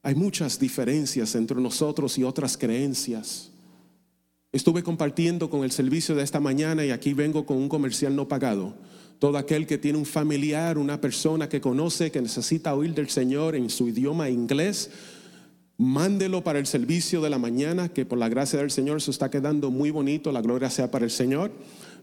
Hay 0.02 0.16
muchas 0.16 0.58
diferencias 0.58 1.36
entre 1.36 1.62
nosotros 1.62 2.18
y 2.18 2.24
otras 2.24 2.58
creencias. 2.58 3.52
Estuve 4.52 4.82
compartiendo 4.82 5.50
con 5.50 5.64
el 5.64 5.72
servicio 5.72 6.16
de 6.16 6.24
esta 6.24 6.40
mañana 6.40 6.86
y 6.86 6.92
aquí 6.92 7.14
vengo 7.14 7.46
con 7.46 7.58
un 7.58 7.70
comercial 7.70 8.16
no 8.16 8.28
pagado. 8.28 8.76
Todo 9.20 9.38
aquel 9.38 9.68
que 9.68 9.78
tiene 9.78 9.98
un 9.98 10.06
familiar, 10.06 10.78
una 10.78 11.02
persona 11.02 11.50
que 11.50 11.60
conoce, 11.60 12.12
que 12.12 12.22
necesita 12.22 12.74
oír 12.74 12.94
del 12.94 13.10
Señor 13.10 13.56
en 13.56 13.70
su 13.70 13.90
idioma 13.90 14.30
inglés, 14.30 14.90
mándelo 15.78 16.44
para 16.44 16.60
el 16.60 16.66
servicio 16.66 17.22
de 17.22 17.30
la 17.30 17.40
mañana, 17.40 17.90
que 17.90 18.06
por 18.06 18.18
la 18.18 18.30
gracia 18.30 18.60
del 18.60 18.72
Señor 18.72 19.02
se 19.02 19.12
está 19.12 19.30
quedando 19.30 19.70
muy 19.70 19.92
bonito, 19.92 20.32
la 20.32 20.42
gloria 20.42 20.70
sea 20.70 20.90
para 20.92 21.06
el 21.06 21.12
Señor. 21.12 21.52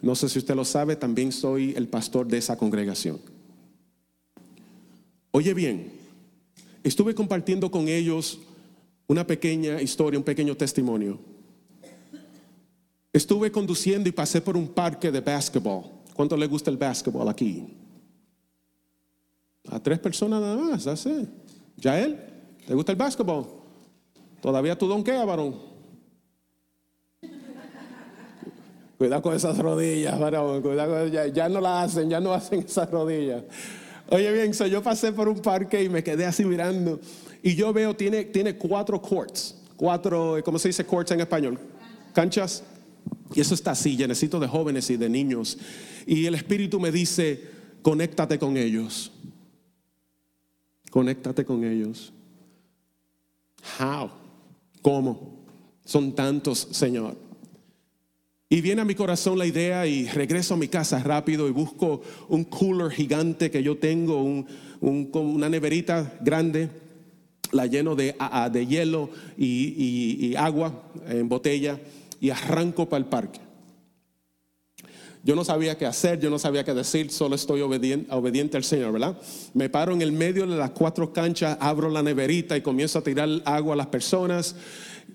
No 0.03 0.15
sé 0.15 0.29
si 0.29 0.39
usted 0.39 0.55
lo 0.55 0.65
sabe, 0.65 0.97
también 0.97 1.33
soy 1.33 1.73
el 1.77 1.89
pastor 1.89 2.27
de 2.27 2.39
esa 2.39 2.59
congregación. 2.59 3.21
Oye 5.31 5.55
bien, 5.55 5.93
estuve 6.83 7.15
compartiendo 7.15 7.71
con 7.71 7.89
ellos 7.89 8.39
una 9.07 9.27
pequeña 9.27 9.81
historia, 9.81 10.19
un 10.19 10.25
pequeño 10.25 10.57
testimonio. 10.57 11.34
Estuve 13.15 13.53
conduciendo 13.53 14.09
y 14.09 14.13
pasé 14.13 14.41
por 14.41 14.57
un 14.57 14.67
parque 14.67 15.13
de 15.13 15.21
básquetbol. 15.21 15.85
¿Cuánto 16.15 16.37
le 16.37 16.49
gusta 16.49 16.69
el 16.69 16.77
básquetbol 16.77 17.29
aquí? 17.29 17.65
A 19.69 19.79
tres 19.79 20.01
personas 20.01 20.41
nada 20.41 20.57
más, 20.57 20.85
así. 20.89 21.29
¿Ya 21.77 22.01
él? 22.01 22.19
¿Te 22.67 22.75
gusta 22.75 22.91
el 22.91 22.99
básquetbol? 22.99 23.47
¿Todavía 24.41 24.77
tú 24.77 24.89
donkeas, 24.89 25.25
varón? 25.25 25.55
Cuidado 28.99 29.23
con 29.23 29.37
esas 29.37 29.59
rodillas, 29.59 30.19
varón. 30.19 30.61
Cuidado 30.61 31.07
ya, 31.07 31.29
ya, 31.29 31.49
no 31.49 31.61
la 31.61 31.85
hacen, 31.85 32.11
ya 32.11 32.19
no 32.19 32.35
hacen 32.35 32.65
esas 32.67 32.91
rodillas. 32.91 33.45
Oye, 34.11 34.33
bien, 34.33 34.53
yo 34.53 34.83
pasé 34.83 35.13
por 35.13 35.29
un 35.29 35.39
parque 35.39 35.85
y 35.85 35.89
me 35.89 36.03
quedé 36.03 36.27
así 36.27 36.45
mirando. 36.45 36.99
Y 37.45 37.55
yo 37.55 37.73
veo, 37.73 37.95
tiene, 37.95 38.25
tiene 38.25 38.57
cuatro 38.57 39.01
courts. 39.01 39.55
Cuatro, 39.77 40.39
¿cómo 40.45 40.59
se 40.59 40.67
dice 40.67 40.85
courts 40.85 41.13
en 41.13 41.21
español? 41.21 41.61
Canchas. 42.13 42.65
Y 43.35 43.41
eso 43.41 43.55
está 43.55 43.73
así, 43.73 43.97
llenecito 43.97 44.39
de 44.39 44.47
jóvenes 44.47 44.89
y 44.91 44.97
de 44.97 45.09
niños. 45.09 45.59
Y 46.07 46.27
el 46.27 46.37
Espíritu 46.37 46.79
me 46.79 46.93
dice, 46.93 47.43
conéctate 47.83 48.39
con 48.39 48.57
ellos. 48.57 49.11
Conéctate 50.91 51.45
con 51.45 51.65
ellos. 51.65 52.13
How? 53.81 54.09
¿Cómo? 54.83 55.45
Son 55.85 56.15
tantos, 56.15 56.69
Señor. 56.71 57.17
Y 58.49 58.61
viene 58.61 58.83
a 58.83 58.85
mi 58.85 58.95
corazón 58.95 59.37
la 59.37 59.47
idea 59.47 59.85
y 59.85 60.07
regreso 60.07 60.55
a 60.55 60.59
mi 60.59 60.69
casa 60.69 61.03
rápido 61.03 61.49
y 61.49 61.51
busco 61.51 62.03
un 62.29 62.45
cooler 62.45 62.93
gigante 62.93 63.51
que 63.51 63.65
yo 63.65 63.79
tengo, 63.79 64.23
un, 64.23 64.47
una 64.81 65.49
neverita 65.49 66.19
grande, 66.21 66.71
la 67.51 67.67
lleno 67.67 67.97
de, 67.97 68.15
de 68.53 68.67
hielo 68.67 69.11
y 69.37 70.37
agua 70.37 70.85
en 71.09 71.29
botella 71.29 71.81
y 72.25 72.31
arranco 72.31 72.89
para 72.89 73.05
el 73.05 73.05
parque. 73.05 73.39
Yo 75.23 75.37
no 75.37 75.45
sabía 75.45 75.77
qué 75.77 75.85
hacer, 75.85 76.19
yo 76.21 76.31
no 76.31 76.39
sabía 76.39 76.65
qué 76.65 76.73
decir, 76.73 77.11
solo 77.11 77.35
estoy 77.35 77.61
obediente, 77.61 78.57
al 78.57 78.65
Señor, 78.65 78.93
¿verdad? 78.93 79.21
Me 79.53 79.69
paro 79.69 79.93
en 79.93 80.01
el 80.01 80.11
medio 80.11 80.47
de 80.47 80.57
las 80.57 80.71
cuatro 80.71 81.13
canchas, 81.13 81.59
abro 81.61 81.91
la 81.91 82.03
neverita 82.03 82.57
y 82.57 82.63
comienzo 82.63 82.99
a 82.99 83.03
tirar 83.03 83.29
agua 83.45 83.75
a 83.75 83.77
las 83.77 83.89
personas. 83.89 84.57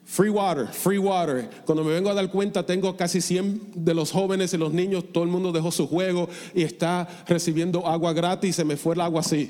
Free 0.06 0.30
water, 0.30 0.68
free 0.68 1.00
water. 1.00 1.50
Cuando 1.66 1.84
me 1.84 1.94
vengo 1.94 2.12
a 2.12 2.14
dar 2.14 2.30
cuenta, 2.30 2.64
tengo 2.64 2.96
casi 2.96 3.22
100 3.22 3.72
de 3.74 3.96
los 3.96 4.12
jóvenes 4.12 4.54
y 4.54 4.58
los 4.58 4.72
niños, 4.72 5.06
todo 5.12 5.24
el 5.24 5.32
mundo 5.32 5.52
dejó 5.52 5.72
su 5.72 5.88
juego 5.88 6.30
y 6.54 6.62
está 6.62 7.08
recibiendo 7.28 7.88
agua 7.88 8.14
gratis, 8.14 8.56
se 8.56 8.66
me 8.66 8.78
fue 8.78 8.94
el 8.94 9.02
agua 9.02 9.22
así. 9.22 9.48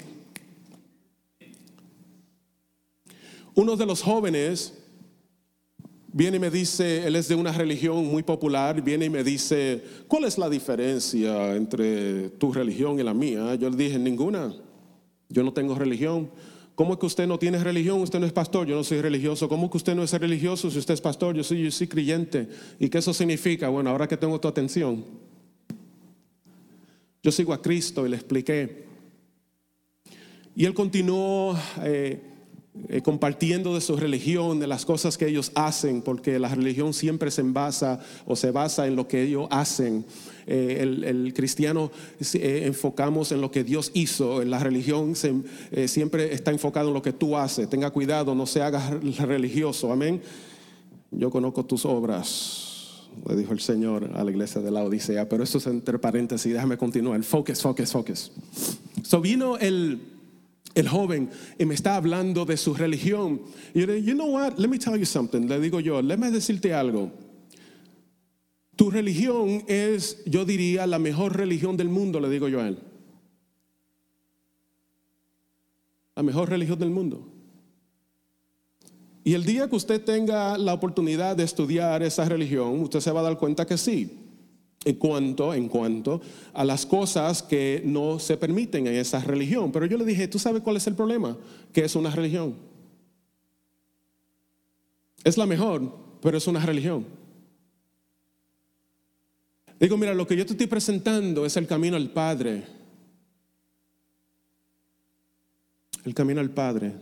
Uno 3.54 3.76
de 3.76 3.86
los 3.86 4.02
jóvenes 4.02 4.79
viene 6.20 6.36
y 6.36 6.40
me 6.42 6.52
dice, 6.52 7.08
él 7.08 7.16
es 7.16 7.30
de 7.30 7.36
una 7.36 7.54
religión 7.54 8.06
muy 8.06 8.24
popular, 8.24 8.82
viene 8.82 9.06
y 9.06 9.10
me 9.10 9.24
dice, 9.24 9.82
¿cuál 10.06 10.26
es 10.26 10.38
la 10.38 10.50
diferencia 10.50 11.56
entre 11.56 12.28
tu 12.32 12.52
religión 12.52 13.00
y 13.00 13.04
la 13.04 13.14
mía? 13.14 13.56
Yo 13.56 13.70
le 13.70 13.78
dije, 13.78 13.98
ninguna, 13.98 14.54
yo 15.30 15.44
no 15.44 15.54
tengo 15.54 15.76
religión. 15.76 16.30
¿Cómo 16.76 16.92
es 16.92 17.00
que 17.00 17.06
usted 17.06 17.26
no 17.26 17.40
tiene 17.40 17.64
religión? 17.64 18.02
Usted 18.02 18.20
no 18.20 18.26
es 18.26 18.34
pastor, 18.34 18.68
yo 18.68 18.76
no 18.76 18.84
soy 18.84 19.00
religioso. 19.00 19.48
¿Cómo 19.48 19.68
es 19.68 19.72
que 19.72 19.78
usted 19.78 19.96
no 19.96 20.04
es 20.04 20.12
religioso 20.12 20.70
si 20.70 20.78
usted 20.78 20.96
es 20.96 21.00
pastor? 21.00 21.38
Yo 21.38 21.44
soy, 21.44 21.64
yo 21.64 21.72
soy 21.72 21.88
creyente. 21.88 22.50
¿Y 22.82 22.90
qué 22.90 22.98
eso 22.98 23.14
significa? 23.14 23.70
Bueno, 23.70 23.90
ahora 23.90 24.06
que 24.06 24.18
tengo 24.18 24.38
tu 24.42 24.50
atención, 24.50 25.06
yo 27.24 27.32
sigo 27.32 27.54
a 27.54 27.62
Cristo 27.62 28.06
y 28.06 28.10
le 28.10 28.18
expliqué. 28.18 28.84
Y 30.54 30.66
él 30.66 30.74
continuó 30.74 31.58
eh, 31.82 32.29
eh, 32.88 33.02
compartiendo 33.02 33.76
de 33.76 33.82
su 33.82 33.98
religión, 33.98 34.60
de 34.60 34.68
las 34.68 34.86
cosas 34.86 35.18
que 35.18 35.28
ellos 35.28 35.52
hacen, 35.54 36.02
porque 36.02 36.40
la 36.40 36.48
religión 36.48 36.94
siempre 36.94 37.30
se 37.30 37.42
basa 37.44 38.00
o 38.26 38.36
se 38.36 38.52
basa 38.52 38.88
en 38.88 38.96
lo 38.96 39.08
que 39.08 39.24
ellos 39.24 39.48
hacen. 39.52 40.06
Eh, 40.48 40.80
el, 40.82 41.34
cristiano 41.34 41.92
eh, 42.34 42.64
enfocamos 42.66 43.32
en 43.32 43.42
lo 43.42 43.52
que 43.52 43.64
Dios 43.64 43.92
hizo, 43.94 44.42
en 44.42 44.50
la 44.50 44.60
religión 44.60 45.14
siempre 45.16 46.34
está 46.34 46.52
enfocado 46.52 46.88
en 46.88 46.94
lo 46.94 47.02
que 47.02 47.14
tú 47.14 47.36
haces. 47.36 47.70
Tenga 47.70 47.92
cuidado, 47.92 48.34
no 48.34 48.46
se 48.46 48.62
haga 48.62 48.98
religioso, 49.20 49.92
amén. 49.92 50.22
Yo 51.12 51.30
conozco 51.30 51.66
tus 51.66 51.86
obras, 51.86 53.10
le 53.28 53.36
dijo 53.36 53.52
el 53.52 53.60
Señor 53.60 54.10
a 54.16 54.24
la 54.24 54.32
iglesia 54.32 54.62
de 54.62 54.72
la 54.72 54.84
Odisea, 54.84 55.28
pero 55.28 55.44
eso 55.44 55.58
es 55.58 55.68
entre 55.68 56.00
paréntesis, 56.00 56.54
déjame 56.54 56.78
continuar. 56.78 57.22
Focus, 57.24 57.62
focus, 57.62 57.92
focus. 57.92 58.32
So 59.04 59.20
vino 59.20 59.58
el 59.58 60.19
el 60.76 60.88
joven 60.88 61.30
y 61.58 61.66
me 61.66 61.74
está 61.74 61.96
hablando 61.96 62.46
de 62.46 62.58
su 62.58 62.74
religión. 62.74 63.42
Y 63.74 63.82
yo 63.82 63.88
le 63.88 63.96
digo, 63.96 64.08
you 64.08 64.14
know 64.14 64.28
what, 64.28 64.58
let 64.58 64.68
me 64.68 64.78
tell 64.78 64.98
you 64.98 65.06
something. 65.06 65.48
Le 65.48 65.60
digo 65.60 65.80
yo, 65.80 66.02
déjame 66.02 66.32
decirte 66.32 66.74
algo. 66.74 67.12
Tu 68.76 68.90
religión 68.90 69.64
es, 69.68 70.24
yo 70.26 70.46
diría, 70.46 70.88
la 70.88 71.00
mejor 71.00 71.36
religión 71.36 71.76
del 71.76 71.90
mundo, 71.90 72.20
le 72.20 72.30
digo 72.30 72.48
yo 72.48 72.62
a 72.62 72.68
él. 72.68 72.80
La 76.16 76.24
mejor 76.24 76.50
religión 76.50 76.80
del 76.80 76.90
mundo. 76.90 77.28
Y 79.24 79.34
el 79.34 79.44
día 79.44 79.70
que 79.70 79.76
usted 79.76 80.04
tenga 80.04 80.58
la 80.58 80.74
oportunidad 80.74 81.36
de 81.36 81.44
estudiar 81.44 82.02
esa 82.04 82.26
religión, 82.26 82.80
usted 82.82 83.02
se 83.02 83.12
va 83.12 83.20
a 83.20 83.24
dar 83.24 83.38
cuenta 83.38 83.66
que 83.66 83.78
sí 83.78 84.19
en 84.86 84.96
cuanto, 84.96 85.54
en 85.54 85.68
cuanto 85.68 86.22
a 86.54 86.64
las 86.64 86.86
cosas 86.86 87.44
que 87.44 87.82
no 87.86 88.18
se 88.20 88.38
permiten 88.38 88.88
en 88.88 88.96
esa 88.96 89.20
religión. 89.20 89.72
Pero 89.72 89.86
yo 89.86 89.98
le 89.98 90.06
dije, 90.06 90.28
¿tú 90.28 90.40
sabes 90.40 90.62
cuál 90.62 90.78
es 90.78 90.88
el 90.88 90.96
problema? 90.96 91.38
Que 91.74 91.84
es 91.84 91.96
una 91.96 92.10
religión. 92.10 92.56
Es 95.24 95.38
la 95.38 95.46
mejor, 95.46 95.94
pero 96.22 96.38
es 96.38 96.48
una 96.48 96.66
religión. 96.66 97.06
Digo, 99.80 99.98
mira, 99.98 100.14
lo 100.14 100.28
que 100.28 100.36
yo 100.36 100.46
te 100.46 100.54
estoy 100.54 100.68
presentando 100.68 101.46
es 101.46 101.56
el 101.58 101.68
camino 101.68 101.96
al 101.96 102.12
Padre. 102.12 102.66
El 106.06 106.14
camino 106.14 106.40
al 106.40 106.52
Padre. 106.52 106.94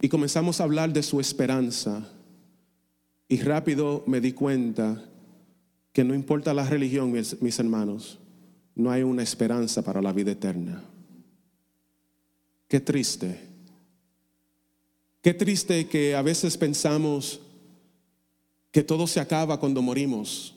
Y 0.00 0.08
comenzamos 0.08 0.60
a 0.60 0.64
hablar 0.64 0.92
de 0.92 1.02
su 1.02 1.20
esperanza. 1.20 2.08
Y 3.28 3.40
rápido 3.42 4.02
me 4.06 4.20
di 4.20 4.32
cuenta 4.32 5.09
que 5.92 6.04
no 6.04 6.14
importa 6.14 6.54
la 6.54 6.64
religión, 6.64 7.10
mis, 7.12 7.58
hermanos, 7.58 8.18
no 8.74 8.90
hay 8.90 9.02
una 9.02 9.22
esperanza 9.22 9.82
para 9.82 10.00
la 10.00 10.12
vida 10.12 10.32
eterna. 10.32 10.84
Qué 12.68 12.80
triste. 12.80 13.48
Qué 15.20 15.34
triste 15.34 15.88
que 15.88 16.14
a 16.14 16.22
veces 16.22 16.56
pensamos 16.56 17.40
que 18.70 18.84
todo 18.84 19.06
se 19.06 19.18
acaba 19.18 19.58
cuando 19.58 19.82
morimos. 19.82 20.54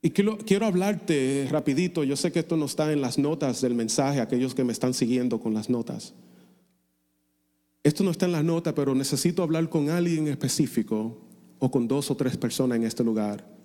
Y 0.00 0.10
quiero, 0.10 0.38
quiero, 0.38 0.64
hablarte 0.64 1.46
rapidito, 1.50 2.02
yo 2.04 2.16
sé 2.16 2.32
que 2.32 2.38
esto 2.38 2.56
no 2.56 2.64
está 2.64 2.90
en 2.92 3.02
las 3.02 3.18
notas 3.18 3.60
del 3.60 3.74
mensaje, 3.74 4.20
aquellos 4.20 4.54
que 4.54 4.64
me 4.64 4.72
están 4.72 4.94
siguiendo 4.94 5.40
con 5.40 5.52
las 5.52 5.68
notas. 5.68 6.14
Esto 7.82 8.04
no 8.04 8.10
está 8.10 8.26
en 8.26 8.32
las 8.32 8.44
notas, 8.44 8.72
pero 8.74 8.94
necesito 8.94 9.42
hablar 9.42 9.68
con 9.68 9.90
alguien 9.90 10.28
específico 10.28 11.18
o 11.58 11.70
con 11.70 11.86
dos 11.86 12.10
o 12.10 12.16
tres 12.16 12.36
personas 12.36 12.76
en 12.76 12.84
este 12.84 13.04
lugar 13.04 13.57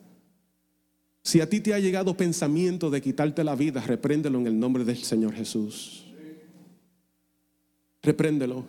si 1.23 1.39
a 1.39 1.49
ti 1.49 1.61
te 1.61 1.73
ha 1.73 1.79
llegado 1.79 2.17
pensamiento 2.17 2.89
de 2.89 3.01
quitarte 3.01 3.43
la 3.43 3.55
vida, 3.55 3.81
repréndelo 3.81 4.39
en 4.39 4.47
el 4.47 4.59
nombre 4.59 4.83
del 4.83 4.97
Señor 4.97 5.33
Jesús. 5.33 6.03
Repréndelo. 8.01 8.65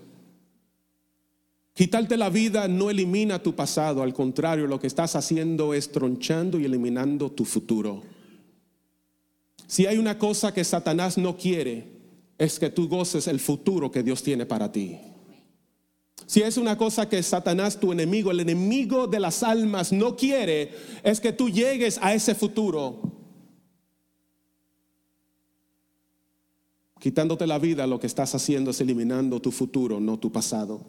Quitarte 1.75 2.17
la 2.17 2.31
vida 2.31 2.69
no 2.69 2.88
elimina 2.90 3.43
tu 3.43 3.57
pasado, 3.57 4.05
al 4.05 4.14
contrario, 4.14 4.69
lo 4.69 4.79
que 4.79 4.87
estás 4.87 5.17
haciendo 5.17 5.75
es 5.75 5.90
tronchando 5.90 6.61
y 6.61 6.64
eliminando 6.64 7.33
tu 7.33 7.45
futuro. 7.45 8.05
Si 9.67 9.87
hay 9.87 9.99
una 9.99 10.17
cosa 10.17 10.55
que 10.55 10.62
Satanás 10.62 11.19
no 11.19 11.37
quiere, 11.37 11.88
es 12.38 12.61
que 12.61 12.71
tú 12.71 12.88
goces 12.88 13.27
el 13.27 13.40
futuro 13.40 13.90
que 13.90 14.05
Dios 14.05 14.23
tiene 14.23 14.47
para 14.47 14.71
ti. 14.71 15.01
Si 16.27 16.42
es 16.42 16.57
una 16.57 16.79
cosa 16.79 17.09
que 17.09 17.22
Satanás, 17.22 17.79
tu 17.79 17.92
enemigo, 17.92 18.31
el 18.31 18.40
enemigo 18.40 19.07
de 19.07 19.20
las 19.20 19.42
almas, 19.42 19.92
no 19.92 20.16
quiere, 20.16 20.72
es 21.03 21.20
que 21.20 21.33
tú 21.33 21.48
llegues 21.48 21.98
a 22.00 22.14
ese 22.14 22.35
futuro. 22.35 23.00
Quitándote 26.98 27.46
la 27.46 27.59
vida, 27.59 27.87
lo 27.87 28.00
que 28.00 28.07
estás 28.07 28.35
haciendo 28.35 28.70
es 28.70 28.81
eliminando 28.81 29.40
tu 29.40 29.50
futuro, 29.50 30.00
no 30.00 30.18
tu 30.18 30.33
pasado. 30.33 30.81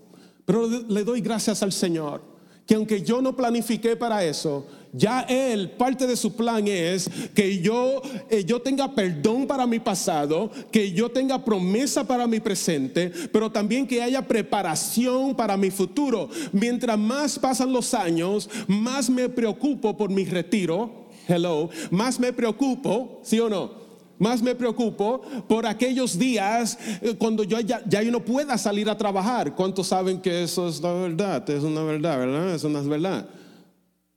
Pero 0.45 0.67
le 0.67 1.03
doy 1.03 1.21
gracias 1.21 1.61
al 1.63 1.73
Señor 1.73 2.34
que 2.65 2.75
aunque 2.75 3.01
yo 3.01 3.21
no 3.21 3.36
planifiqué 3.36 3.95
para 3.95 4.23
eso, 4.23 4.65
ya 4.91 5.21
Él, 5.21 5.71
parte 5.71 6.08
de 6.08 6.15
su 6.15 6.36
plan 6.36 6.67
es 6.67 7.10
que 7.34 7.60
yo, 7.60 8.01
eh, 8.30 8.43
yo 8.45 8.62
tenga 8.62 8.95
perdón 8.95 9.45
para 9.45 9.67
mi 9.67 9.80
pasado, 9.80 10.49
que 10.71 10.93
yo 10.93 11.10
tenga 11.10 11.43
promesa 11.43 12.08
para 12.08 12.28
mi 12.28 12.39
presente, 12.39 13.12
pero 13.32 13.51
también 13.51 13.86
que 13.86 14.01
haya 14.01 14.25
preparación 14.25 15.36
para 15.36 15.58
mi 15.58 15.69
futuro. 15.69 16.30
Mientras 16.54 16.97
más 16.97 17.38
pasan 17.38 17.73
los 17.73 17.93
años, 17.93 18.49
más 18.67 19.10
me 19.10 19.30
preocupo 19.30 19.97
por 19.97 20.10
mi 20.10 20.25
retiro 20.25 21.06
hello, 21.28 21.69
más 21.91 22.19
me 22.19 22.34
preocupo, 22.34 23.19
¿sí 23.23 23.39
o 23.39 23.49
no? 23.49 23.84
Más 24.17 24.41
me 24.41 24.56
preocupo 24.56 25.21
por 25.47 25.65
aquellos 25.65 26.17
días 26.17 26.78
eh, 27.01 27.15
cuando 27.17 27.43
yo 27.43 27.60
ya, 27.60 27.82
ya 27.86 28.01
no 28.04 28.23
pueda 28.23 28.58
salir 28.58 28.89
a 28.89 28.97
trabajar. 28.97 29.54
¿Cuántos 29.56 29.88
saben 29.88 30.21
que 30.21 30.43
eso 30.43 30.67
es 30.67 30.82
la 30.82 30.93
verdad? 30.93 31.49
Es 31.49 31.63
una 31.63 31.84
verdad, 31.84 32.17
¿verdad? 32.19 32.56
Es 32.56 32.88
verdad. 32.88 33.28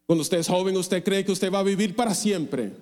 Cuando 0.06 0.22
usted 0.22 0.38
es 0.38 0.48
joven, 0.48 0.76
usted 0.76 1.04
cree 1.04 1.24
que 1.24 1.32
usted 1.32 1.52
va 1.52 1.58
a 1.58 1.64
vivir 1.64 1.94
para 1.94 2.14
siempre. 2.14 2.72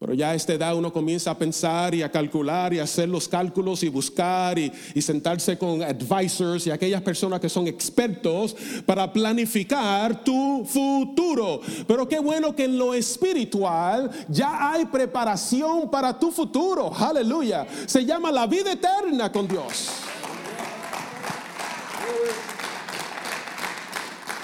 Pero 0.00 0.14
ya 0.14 0.30
a 0.30 0.34
esta 0.36 0.52
edad 0.52 0.76
uno 0.76 0.92
comienza 0.92 1.32
a 1.32 1.36
pensar 1.36 1.92
y 1.92 2.02
a 2.02 2.10
calcular 2.10 2.72
y 2.72 2.78
a 2.78 2.84
hacer 2.84 3.08
los 3.08 3.26
cálculos 3.26 3.82
y 3.82 3.88
buscar 3.88 4.56
y, 4.56 4.70
sentarse 5.02 5.58
con 5.58 5.82
advisors 5.82 6.68
y 6.68 6.70
aquellas 6.70 7.02
personas 7.02 7.40
que 7.40 7.48
son 7.48 7.66
expertos 7.66 8.54
para 8.86 9.12
planificar 9.12 10.22
tu 10.22 10.64
futuro. 10.64 11.60
Pero 11.88 12.08
qué 12.08 12.20
bueno 12.20 12.54
que 12.54 12.66
en 12.66 12.78
lo 12.78 12.94
espiritual 12.94 14.08
ya 14.28 14.70
hay 14.70 14.84
preparación 14.86 15.90
para 15.90 16.16
tu 16.16 16.30
futuro. 16.30 16.92
Aleluya. 16.94 17.66
Se 17.86 18.04
llama 18.04 18.30
la 18.30 18.46
vida 18.46 18.70
eterna 18.70 19.32
con 19.32 19.48
Dios. 19.48 19.88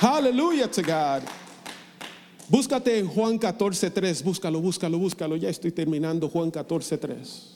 Aleluya 0.00 0.68
to 0.68 0.82
God. 0.82 1.43
Búscate 2.48 3.02
Juan 3.04 3.38
14.3, 3.38 4.22
búscalo, 4.22 4.60
búscalo, 4.60 4.98
búscalo. 4.98 5.36
Ya 5.36 5.48
estoy 5.48 5.72
terminando 5.72 6.28
Juan 6.28 6.52
14.3. 6.52 7.54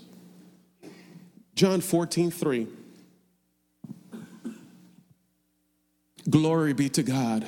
John 1.54 1.80
14.3. 1.80 2.66
Glory 6.28 6.72
be 6.72 6.88
to 6.88 7.02
God. 7.02 7.44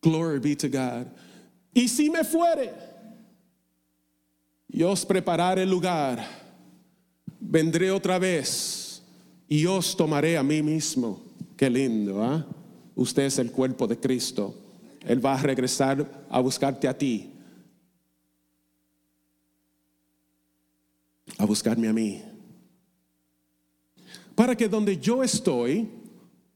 Glory 0.00 0.38
be 0.38 0.56
to 0.56 0.68
God. 0.68 1.06
Y 1.74 1.88
si 1.88 2.08
me 2.08 2.24
fuere, 2.24 2.72
yo 4.68 4.90
os 4.90 5.04
prepararé 5.04 5.62
el 5.62 5.70
lugar. 5.70 6.24
Vendré 7.40 7.90
otra 7.90 8.18
vez 8.18 9.02
y 9.48 9.66
os 9.66 9.96
tomaré 9.96 10.36
a 10.36 10.42
mí 10.42 10.62
mismo. 10.62 11.20
Qué 11.56 11.68
lindo, 11.68 12.22
¿ah? 12.22 12.44
Usted 12.96 13.24
es 13.24 13.38
el 13.38 13.50
cuerpo 13.50 13.86
de 13.86 13.98
Cristo. 13.98 14.63
Él 15.06 15.24
va 15.24 15.34
a 15.34 15.42
regresar 15.42 16.26
a 16.28 16.40
buscarte 16.40 16.88
a 16.88 16.96
ti. 16.96 17.30
A 21.38 21.44
buscarme 21.44 21.88
a 21.88 21.92
mí. 21.92 22.22
Para 24.34 24.56
que 24.56 24.68
donde 24.68 24.98
yo 24.98 25.22
estoy, 25.22 25.88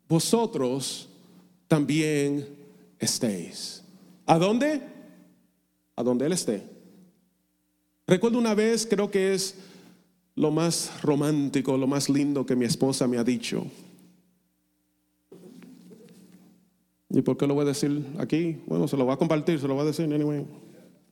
vosotros 0.08 1.08
también 1.66 2.48
estéis. 2.98 3.84
¿A 4.26 4.38
dónde? 4.38 4.82
A 5.94 6.02
donde 6.02 6.26
Él 6.26 6.32
esté. 6.32 6.62
Recuerdo 8.06 8.38
una 8.38 8.54
vez, 8.54 8.86
creo 8.86 9.10
que 9.10 9.34
es 9.34 9.54
lo 10.34 10.50
más 10.50 11.02
romántico, 11.02 11.76
lo 11.76 11.86
más 11.86 12.08
lindo 12.08 12.46
que 12.46 12.56
mi 12.56 12.64
esposa 12.64 13.06
me 13.06 13.18
ha 13.18 13.24
dicho. 13.24 13.66
¿Y 17.10 17.22
por 17.22 17.36
qué 17.36 17.46
lo 17.46 17.54
voy 17.54 17.62
a 17.62 17.68
decir 17.68 18.04
aquí? 18.18 18.60
Bueno, 18.66 18.86
se 18.86 18.96
lo 18.96 19.04
voy 19.04 19.14
a 19.14 19.16
compartir, 19.16 19.58
se 19.58 19.66
lo 19.66 19.74
voy 19.74 19.84
a 19.84 19.86
decir 19.86 20.12
anyway, 20.12 20.46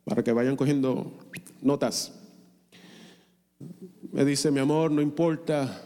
para 0.04 0.22
que 0.22 0.32
vayan 0.32 0.56
cogiendo 0.56 1.12
notas. 1.62 2.12
Me 4.12 4.24
dice, 4.24 4.50
mi 4.50 4.60
amor, 4.60 4.90
no 4.90 5.00
importa 5.00 5.82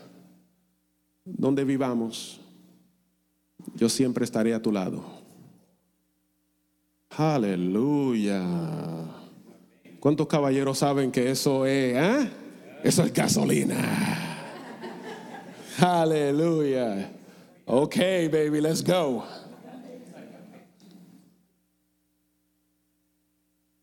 dónde 1.25 1.65
vivamos, 1.65 2.41
yo 3.75 3.89
siempre 3.89 4.25
estaré 4.25 4.53
a 4.53 4.63
tu 4.63 4.73
lado. 4.73 5.05
Aleluya. 7.11 8.43
¿Cuántos 10.01 10.27
caballeros 10.27 10.79
saben 10.79 11.13
que 11.13 11.31
eso 11.31 11.67
es, 11.67 11.97
eh? 11.97 12.31
Eso 12.83 13.05
es 13.05 13.13
gasolina. 13.13 13.77
Aleluya. 15.79 17.13
Ok, 17.67 17.97
baby, 18.31 18.61
let's 18.61 18.83
go. 18.83 19.25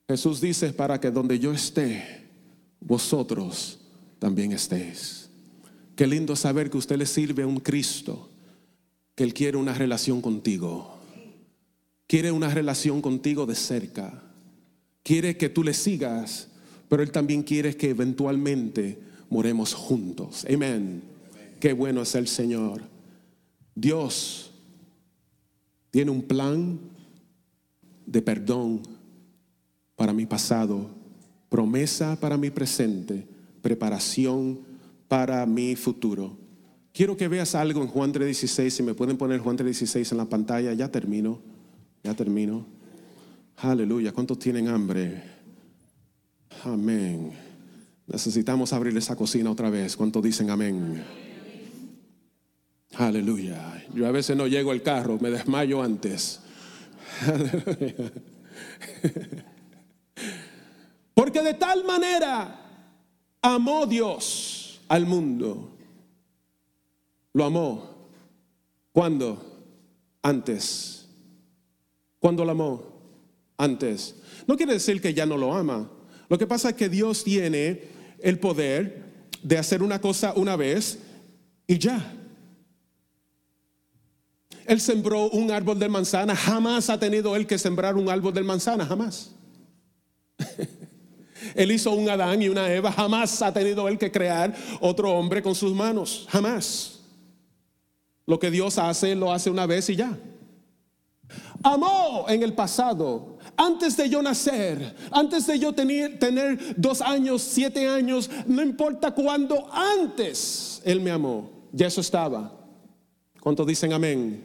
Jesús 0.08 0.40
dice, 0.40 0.72
para 0.72 1.00
que 1.00 1.12
donde 1.12 1.38
yo 1.38 1.52
esté, 1.52 2.28
vosotros 2.80 3.80
también 4.20 4.54
estéis. 4.54 5.30
Qué 5.96 6.08
lindo 6.08 6.36
saber 6.36 6.70
que 6.70 6.78
usted 6.78 6.98
le 6.98 7.06
sirve 7.06 7.44
a 7.44 7.48
un 7.48 7.60
Cristo, 7.60 8.30
que 9.16 9.24
Él 9.24 9.34
quiere 9.34 9.58
una 9.58 9.74
relación 9.74 10.22
contigo. 10.22 10.98
Quiere 12.08 12.32
una 12.32 12.54
relación 12.54 13.02
contigo 13.02 13.46
de 13.46 13.56
cerca. 13.56 14.24
Quiere 15.04 15.36
que 15.36 15.50
tú 15.50 15.64
le 15.64 15.74
sigas, 15.74 16.48
pero 16.88 17.04
Él 17.04 17.12
también 17.12 17.44
quiere 17.44 17.76
que 17.76 17.90
eventualmente 17.90 19.00
moremos 19.30 19.74
juntos. 19.74 20.46
Amén. 20.50 21.04
Qué 21.60 21.74
bueno 21.74 22.04
es 22.04 22.16
el 22.16 22.28
Señor. 22.28 22.82
Dios 23.76 24.52
tiene 25.92 26.12
un 26.12 26.22
plan 26.22 26.80
de 28.06 28.22
perdón 28.22 28.97
para 29.98 30.14
mi 30.14 30.26
pasado, 30.26 30.90
promesa 31.50 32.18
para 32.20 32.38
mi 32.38 32.52
presente, 32.52 33.28
preparación 33.62 34.60
para 35.10 35.46
mi 35.46 35.76
futuro. 35.76 36.38
Quiero 36.94 37.18
que 37.18 37.28
veas 37.28 37.56
algo 37.56 37.82
en 37.82 37.88
Juan 37.88 38.14
3:16, 38.14 38.70
si 38.70 38.84
me 38.84 38.94
pueden 38.94 39.18
poner 39.18 39.40
Juan 39.40 39.58
3:16 39.58 40.12
en 40.12 40.18
la 40.20 40.26
pantalla, 40.26 40.72
ya 40.74 40.90
termino, 40.90 41.42
ya 42.04 42.14
termino. 42.14 42.66
Aleluya, 43.58 44.14
¿cuántos 44.14 44.38
tienen 44.38 44.68
hambre? 44.68 45.24
Amén. 46.64 47.32
Necesitamos 48.06 48.74
abrir 48.74 48.96
esa 48.96 49.16
cocina 49.16 49.52
otra 49.52 49.70
vez. 49.72 49.98
¿Cuántos 49.98 50.24
dicen 50.24 50.52
amén? 50.52 51.04
Aleluya. 52.96 53.84
Yo 53.94 54.08
a 54.08 54.12
veces 54.12 54.38
no 54.38 54.46
llego 54.46 54.72
al 54.72 54.84
carro, 54.84 55.18
me 55.20 55.32
desmayo 55.32 55.82
antes. 55.82 56.40
Aleluya. 57.28 58.12
Porque 61.18 61.42
de 61.42 61.56
tal 61.56 61.84
manera 61.84 62.60
amó 63.42 63.88
Dios 63.88 64.80
al 64.88 65.08
mundo. 65.08 65.76
Lo 67.34 67.44
amó. 67.44 68.10
¿Cuándo? 68.92 69.44
Antes. 70.22 71.08
¿Cuándo 72.20 72.46
lo 72.46 72.52
amó? 72.52 72.84
Antes. 73.58 74.14
No 74.46 74.56
quiere 74.56 74.74
decir 74.74 75.02
que 75.02 75.16
ya 75.16 75.26
no 75.26 75.38
lo 75.38 75.56
ama. 75.56 75.90
Lo 76.30 76.38
que 76.38 76.46
pasa 76.46 76.70
es 76.70 76.76
que 76.76 76.88
Dios 76.88 77.24
tiene 77.24 77.86
el 78.20 78.38
poder 78.38 79.06
de 79.42 79.58
hacer 79.58 79.82
una 79.82 80.00
cosa 80.00 80.34
una 80.36 80.56
vez 80.56 81.00
y 81.66 81.80
ya. 81.80 82.14
Él 84.68 84.80
sembró 84.80 85.32
un 85.32 85.50
árbol 85.50 85.80
de 85.80 85.90
manzana, 85.90 86.36
jamás 86.36 86.92
ha 86.92 87.00
tenido 87.00 87.36
él 87.36 87.48
que 87.48 87.58
sembrar 87.58 87.96
un 87.96 88.08
árbol 88.08 88.36
de 88.36 88.44
manzana, 88.44 88.86
jamás. 88.86 89.32
Él 91.56 91.72
hizo 91.72 91.92
un 91.92 92.10
Adán 92.10 92.42
y 92.42 92.50
una 92.50 92.72
Eva. 92.72 92.92
Jamás 92.92 93.42
ha 93.42 93.54
tenido 93.54 93.88
él 93.88 93.98
que 93.98 94.12
crear 94.12 94.56
otro 94.80 95.12
hombre 95.12 95.42
con 95.42 95.56
sus 95.56 95.74
manos. 95.74 96.28
Jamás. 96.30 97.00
Lo 98.26 98.40
que 98.40 98.52
Dios 98.52 98.78
hace, 98.78 99.16
lo 99.16 99.32
hace 99.32 99.50
una 99.50 99.66
vez 99.66 99.90
y 99.90 99.96
ya. 99.96 100.18
Amó 101.64 102.26
en 102.30 102.44
el 102.44 102.54
pasado, 102.54 103.38
antes 103.56 103.98
de 103.98 104.10
yo 104.10 104.22
nacer, 104.22 104.96
antes 105.12 105.48
de 105.48 105.60
yo 105.60 105.74
tener, 105.74 106.76
dos 106.78 107.02
años, 107.02 107.42
siete 107.42 107.88
años, 107.88 108.30
no 108.46 108.62
importa 108.62 109.12
cuándo, 109.12 109.68
antes 109.72 110.82
Él 110.86 111.02
me 111.02 111.12
amó. 111.12 111.50
Ya 111.72 111.88
eso 111.88 112.02
estaba. 112.02 112.54
¿Cuántos 113.42 113.68
dicen 113.68 113.94
amén? 113.94 114.44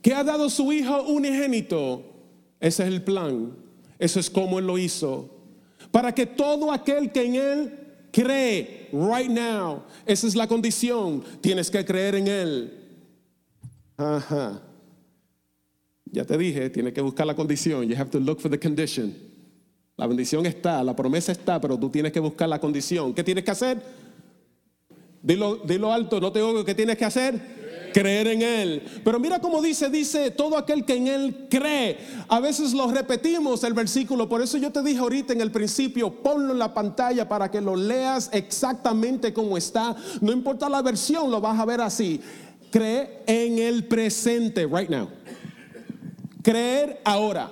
Que 0.00 0.14
ha 0.14 0.24
dado 0.24 0.50
su 0.50 0.72
Hijo 0.72 1.02
unigénito. 1.04 2.04
Ese 2.60 2.82
es 2.82 2.88
el 2.88 3.02
plan. 3.02 3.56
Eso 4.02 4.18
es 4.18 4.28
como 4.28 4.58
Él 4.58 4.66
lo 4.66 4.78
hizo. 4.78 5.30
Para 5.92 6.12
que 6.12 6.26
todo 6.26 6.72
aquel 6.72 7.12
que 7.12 7.24
en 7.24 7.36
Él 7.36 7.78
cree, 8.10 8.88
right 8.92 9.30
now, 9.30 9.84
esa 10.04 10.26
es 10.26 10.34
la 10.34 10.48
condición, 10.48 11.22
tienes 11.40 11.70
que 11.70 11.84
creer 11.84 12.16
en 12.16 12.26
Él. 12.26 12.80
Ajá. 13.96 14.60
Ya 16.06 16.24
te 16.24 16.36
dije, 16.36 16.68
tienes 16.70 16.92
que 16.92 17.00
buscar 17.00 17.28
la 17.28 17.36
condición. 17.36 17.88
You 17.88 17.94
have 17.96 18.10
to 18.10 18.18
look 18.18 18.40
for 18.40 18.50
the 18.50 18.58
condition. 18.58 19.14
La 19.96 20.08
bendición 20.08 20.46
está, 20.46 20.82
la 20.82 20.96
promesa 20.96 21.30
está, 21.30 21.60
pero 21.60 21.78
tú 21.78 21.88
tienes 21.88 22.10
que 22.10 22.18
buscar 22.18 22.48
la 22.48 22.58
condición. 22.58 23.14
¿Qué 23.14 23.22
tienes 23.22 23.44
que 23.44 23.52
hacer? 23.52 23.80
Dilo, 25.22 25.58
dilo 25.58 25.92
alto, 25.92 26.20
no 26.20 26.32
te 26.32 26.42
oigo. 26.42 26.64
¿Qué 26.64 26.74
tienes 26.74 26.98
que 26.98 27.04
hacer? 27.04 27.61
Creer 27.92 28.28
en 28.28 28.42
Él. 28.42 28.82
Pero 29.04 29.20
mira 29.20 29.40
cómo 29.40 29.62
dice, 29.62 29.88
dice, 29.88 30.30
todo 30.30 30.56
aquel 30.56 30.84
que 30.84 30.96
en 30.96 31.08
Él 31.08 31.46
cree. 31.48 31.98
A 32.28 32.40
veces 32.40 32.72
lo 32.72 32.90
repetimos 32.90 33.64
el 33.64 33.74
versículo, 33.74 34.28
por 34.28 34.42
eso 34.42 34.58
yo 34.58 34.70
te 34.70 34.82
dije 34.82 34.98
ahorita 34.98 35.32
en 35.32 35.40
el 35.40 35.50
principio, 35.50 36.22
ponlo 36.22 36.52
en 36.52 36.58
la 36.58 36.74
pantalla 36.74 37.28
para 37.28 37.50
que 37.50 37.60
lo 37.60 37.76
leas 37.76 38.30
exactamente 38.32 39.32
como 39.32 39.56
está. 39.56 39.94
No 40.20 40.32
importa 40.32 40.68
la 40.68 40.82
versión, 40.82 41.30
lo 41.30 41.40
vas 41.40 41.58
a 41.58 41.64
ver 41.64 41.80
así. 41.80 42.20
Cree 42.70 43.22
en 43.26 43.58
el 43.58 43.84
presente, 43.86 44.66
right 44.66 44.88
now. 44.88 45.08
Creer 46.42 47.00
ahora. 47.04 47.50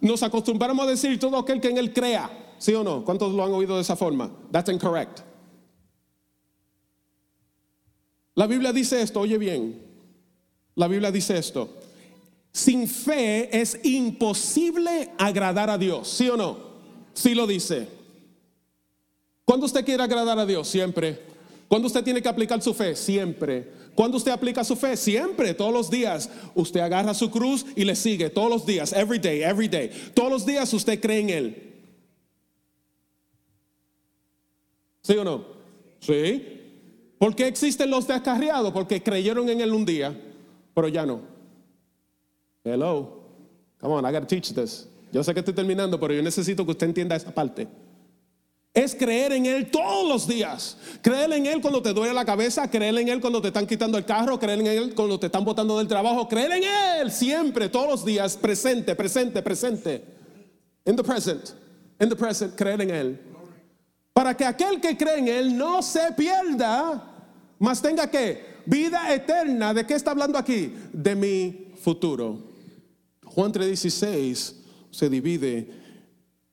nos 0.00 0.22
acostumbramos 0.22 0.86
a 0.86 0.90
decir 0.90 1.18
todo 1.18 1.36
aquel 1.36 1.60
que 1.60 1.68
en 1.68 1.78
él 1.78 1.92
crea, 1.92 2.30
¿sí 2.58 2.72
o 2.72 2.84
no? 2.84 3.04
¿Cuántos 3.04 3.34
lo 3.34 3.44
han 3.44 3.52
oído 3.52 3.74
de 3.74 3.82
esa 3.82 3.96
forma? 3.96 4.30
That's 4.52 4.70
incorrect. 4.70 5.27
La 8.38 8.46
Biblia 8.46 8.72
dice 8.72 9.02
esto, 9.02 9.18
oye 9.18 9.36
bien, 9.36 9.82
la 10.76 10.86
Biblia 10.86 11.10
dice 11.10 11.36
esto, 11.36 11.74
sin 12.52 12.86
fe 12.86 13.48
es 13.50 13.80
imposible 13.82 15.10
agradar 15.18 15.68
a 15.68 15.76
Dios, 15.76 16.06
¿sí 16.06 16.28
o 16.28 16.36
no? 16.36 16.56
Sí 17.14 17.34
lo 17.34 17.48
dice. 17.48 17.88
¿Cuándo 19.44 19.66
usted 19.66 19.84
quiere 19.84 20.04
agradar 20.04 20.38
a 20.38 20.46
Dios? 20.46 20.68
Siempre. 20.68 21.20
¿Cuándo 21.66 21.88
usted 21.88 22.04
tiene 22.04 22.22
que 22.22 22.28
aplicar 22.28 22.62
su 22.62 22.72
fe? 22.72 22.94
Siempre. 22.94 23.72
¿Cuándo 23.96 24.18
usted 24.18 24.30
aplica 24.30 24.62
su 24.62 24.76
fe? 24.76 24.96
Siempre, 24.96 25.52
todos 25.52 25.72
los 25.72 25.90
días. 25.90 26.30
Usted 26.54 26.78
agarra 26.78 27.14
su 27.14 27.32
cruz 27.32 27.66
y 27.74 27.84
le 27.84 27.96
sigue 27.96 28.30
todos 28.30 28.48
los 28.48 28.64
días, 28.64 28.92
every 28.92 29.18
day, 29.18 29.42
every 29.42 29.66
day. 29.66 29.90
Todos 30.14 30.30
los 30.30 30.46
días 30.46 30.72
usted 30.72 31.00
cree 31.00 31.18
en 31.18 31.30
Él. 31.30 31.74
¿Sí 35.02 35.16
o 35.16 35.24
no? 35.24 35.44
Sí. 35.98 36.57
¿Por 37.18 37.34
qué 37.34 37.48
existen 37.48 37.90
los 37.90 38.06
descarriados? 38.06 38.72
Porque 38.72 39.02
creyeron 39.02 39.48
en 39.48 39.60
Él 39.60 39.72
un 39.72 39.84
día, 39.84 40.16
pero 40.74 40.88
ya 40.88 41.04
no. 41.04 41.20
Hello. 42.64 43.18
Come 43.80 43.94
on, 43.94 44.04
I 44.04 44.12
gotta 44.12 44.26
teach 44.26 44.52
this. 44.52 44.86
Yo 45.12 45.22
sé 45.24 45.32
que 45.32 45.40
estoy 45.40 45.54
terminando, 45.54 45.98
pero 45.98 46.14
yo 46.14 46.22
necesito 46.22 46.64
que 46.64 46.72
usted 46.72 46.86
entienda 46.86 47.16
esa 47.16 47.32
parte. 47.32 47.66
Es 48.74 48.94
creer 48.94 49.32
en 49.32 49.46
Él 49.46 49.70
todos 49.70 50.08
los 50.08 50.28
días. 50.28 50.76
Creer 51.02 51.32
en 51.32 51.46
Él 51.46 51.60
cuando 51.60 51.82
te 51.82 51.92
duele 51.92 52.12
la 52.12 52.24
cabeza, 52.24 52.70
creer 52.70 52.96
en 52.98 53.08
Él 53.08 53.20
cuando 53.20 53.40
te 53.40 53.48
están 53.48 53.66
quitando 53.66 53.98
el 53.98 54.04
carro, 54.04 54.38
creer 54.38 54.60
en 54.60 54.66
Él 54.66 54.94
cuando 54.94 55.18
te 55.18 55.26
están 55.26 55.44
botando 55.44 55.78
del 55.78 55.88
trabajo, 55.88 56.28
creer 56.28 56.52
en 56.52 56.62
Él 57.00 57.10
siempre, 57.10 57.68
todos 57.68 57.88
los 57.88 58.04
días, 58.04 58.36
presente, 58.36 58.94
presente, 58.94 59.42
presente. 59.42 60.04
In 60.84 60.94
the 60.94 61.02
present, 61.02 61.50
in 62.00 62.08
the 62.08 62.16
present, 62.16 62.54
creer 62.54 62.80
en 62.82 62.90
Él. 62.90 63.20
Para 64.12 64.36
que 64.36 64.44
aquel 64.44 64.80
que 64.80 64.96
cree 64.96 65.18
en 65.18 65.28
Él 65.28 65.56
no 65.56 65.82
se 65.82 66.12
pierda, 66.16 67.07
mas 67.58 67.82
tenga 67.82 68.08
que 68.10 68.58
vida 68.66 69.12
eterna. 69.14 69.74
¿De 69.74 69.86
qué 69.86 69.94
está 69.94 70.12
hablando 70.12 70.38
aquí? 70.38 70.74
De 70.92 71.14
mi 71.14 71.72
futuro. 71.80 72.52
Juan 73.24 73.52
3:16 73.52 74.54
se 74.90 75.08
divide 75.08 75.70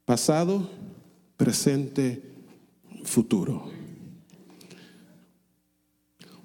pasado, 0.06 0.70
presente, 1.38 2.22
futuro. 3.04 3.70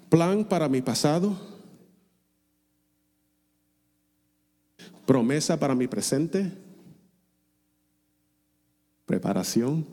Plan 0.09 0.43
para 0.43 0.67
mi 0.67 0.81
pasado, 0.81 1.37
promesa 5.05 5.57
para 5.57 5.73
mi 5.73 5.87
presente, 5.87 6.51
preparación 9.05 9.85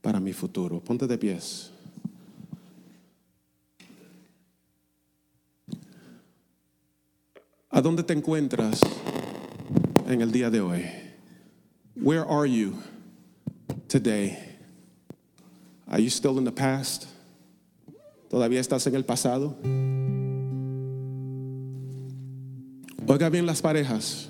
para 0.00 0.20
mi 0.20 0.32
futuro. 0.32 0.80
Ponte 0.80 1.06
de 1.06 1.18
pies. 1.18 1.71
¿A 7.74 7.80
dónde 7.80 8.02
te 8.02 8.12
encuentras 8.12 8.82
en 10.06 10.20
el 10.20 10.30
día 10.30 10.50
de 10.50 10.60
hoy? 10.60 10.84
Where 11.96 12.22
are 12.28 12.46
you 12.46 12.74
today? 13.88 14.36
Are 15.86 15.98
you 15.98 16.10
still 16.10 16.36
in 16.36 16.44
the 16.44 16.52
past? 16.52 17.06
¿Todavía 18.28 18.60
estás 18.60 18.86
en 18.86 18.94
el 18.94 19.06
pasado? 19.06 19.56
Oiga 23.06 23.30
bien 23.30 23.46
las 23.46 23.62
parejas. 23.62 24.28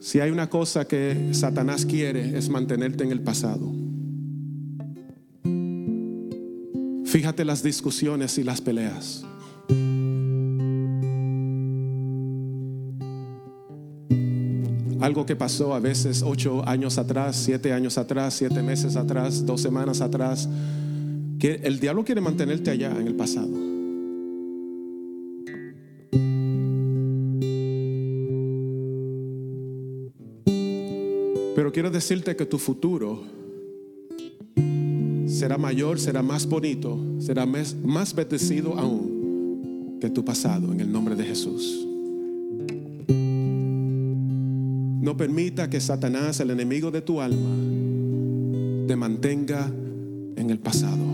Si 0.00 0.20
hay 0.20 0.30
una 0.30 0.48
cosa 0.48 0.86
que 0.86 1.34
Satanás 1.34 1.84
quiere 1.84 2.38
es 2.38 2.48
mantenerte 2.48 3.04
en 3.04 3.12
el 3.12 3.20
pasado. 3.20 3.83
Fíjate 7.14 7.44
las 7.44 7.62
discusiones 7.62 8.38
y 8.38 8.42
las 8.42 8.60
peleas. 8.60 9.24
Algo 15.00 15.24
que 15.24 15.36
pasó 15.36 15.74
a 15.76 15.78
veces 15.78 16.24
ocho 16.24 16.68
años 16.68 16.98
atrás, 16.98 17.36
siete 17.36 17.72
años 17.72 17.98
atrás, 17.98 18.34
siete 18.34 18.64
meses 18.64 18.96
atrás, 18.96 19.46
dos 19.46 19.60
semanas 19.60 20.00
atrás, 20.00 20.48
que 21.38 21.60
el 21.62 21.78
diablo 21.78 22.04
quiere 22.04 22.20
mantenerte 22.20 22.72
allá 22.72 22.90
en 22.90 23.06
el 23.06 23.14
pasado. 23.14 23.52
Pero 31.54 31.70
quiero 31.72 31.92
decirte 31.92 32.34
que 32.34 32.44
tu 32.44 32.58
futuro 32.58 33.43
será 35.44 35.58
mayor, 35.58 36.00
será 36.00 36.22
más 36.22 36.46
bonito, 36.46 36.98
será 37.18 37.44
más, 37.44 38.14
bendecido 38.14 38.78
aún 38.78 39.98
que 40.00 40.08
tu 40.08 40.24
pasado 40.24 40.72
en 40.72 40.80
el 40.80 40.90
nombre 40.90 41.14
de 41.14 41.22
Jesús. 41.22 41.86
No 45.02 45.14
permita 45.18 45.68
que 45.68 45.82
Satanás, 45.82 46.40
el 46.40 46.48
enemigo 46.48 46.90
de 46.90 47.02
tu 47.02 47.20
alma, 47.20 47.50
te 48.88 48.96
mantenga 48.96 49.70
en 50.36 50.48
el 50.48 50.58
pasado. 50.60 51.04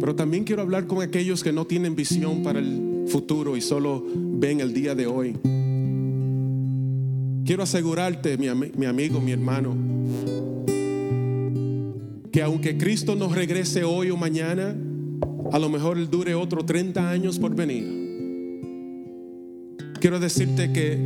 Pero 0.00 0.16
también 0.16 0.42
quiero 0.42 0.62
hablar 0.62 0.88
con 0.88 1.02
aquellos 1.02 1.44
que 1.44 1.52
no 1.52 1.64
tienen 1.68 1.94
visión 1.94 2.42
para 2.42 2.58
el 2.58 3.04
futuro 3.06 3.56
y 3.56 3.60
solo 3.60 4.04
ven 4.12 4.58
el 4.58 4.74
día 4.74 4.96
de 4.96 5.06
hoy. 5.06 5.36
Quiero 7.44 7.62
asegurarte, 7.62 8.36
mi 8.36 8.48
amigo, 8.86 9.20
mi 9.20 9.30
hermano, 9.30 9.72
que 12.42 12.46
aunque 12.46 12.76
Cristo 12.76 13.14
nos 13.14 13.30
regrese 13.36 13.84
hoy 13.84 14.10
o 14.10 14.16
mañana, 14.16 14.74
a 15.52 15.58
lo 15.60 15.68
mejor 15.68 15.96
Él 15.96 16.10
dure 16.10 16.34
otros 16.34 16.66
30 16.66 17.08
años 17.08 17.38
por 17.38 17.54
venir. 17.54 17.86
Quiero 20.00 20.18
decirte 20.18 20.72
que 20.72 20.98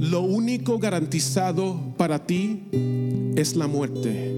lo 0.00 0.22
único 0.22 0.80
garantizado 0.80 1.94
para 1.96 2.26
ti 2.26 2.64
es 3.36 3.54
la 3.54 3.68
muerte. 3.68 4.34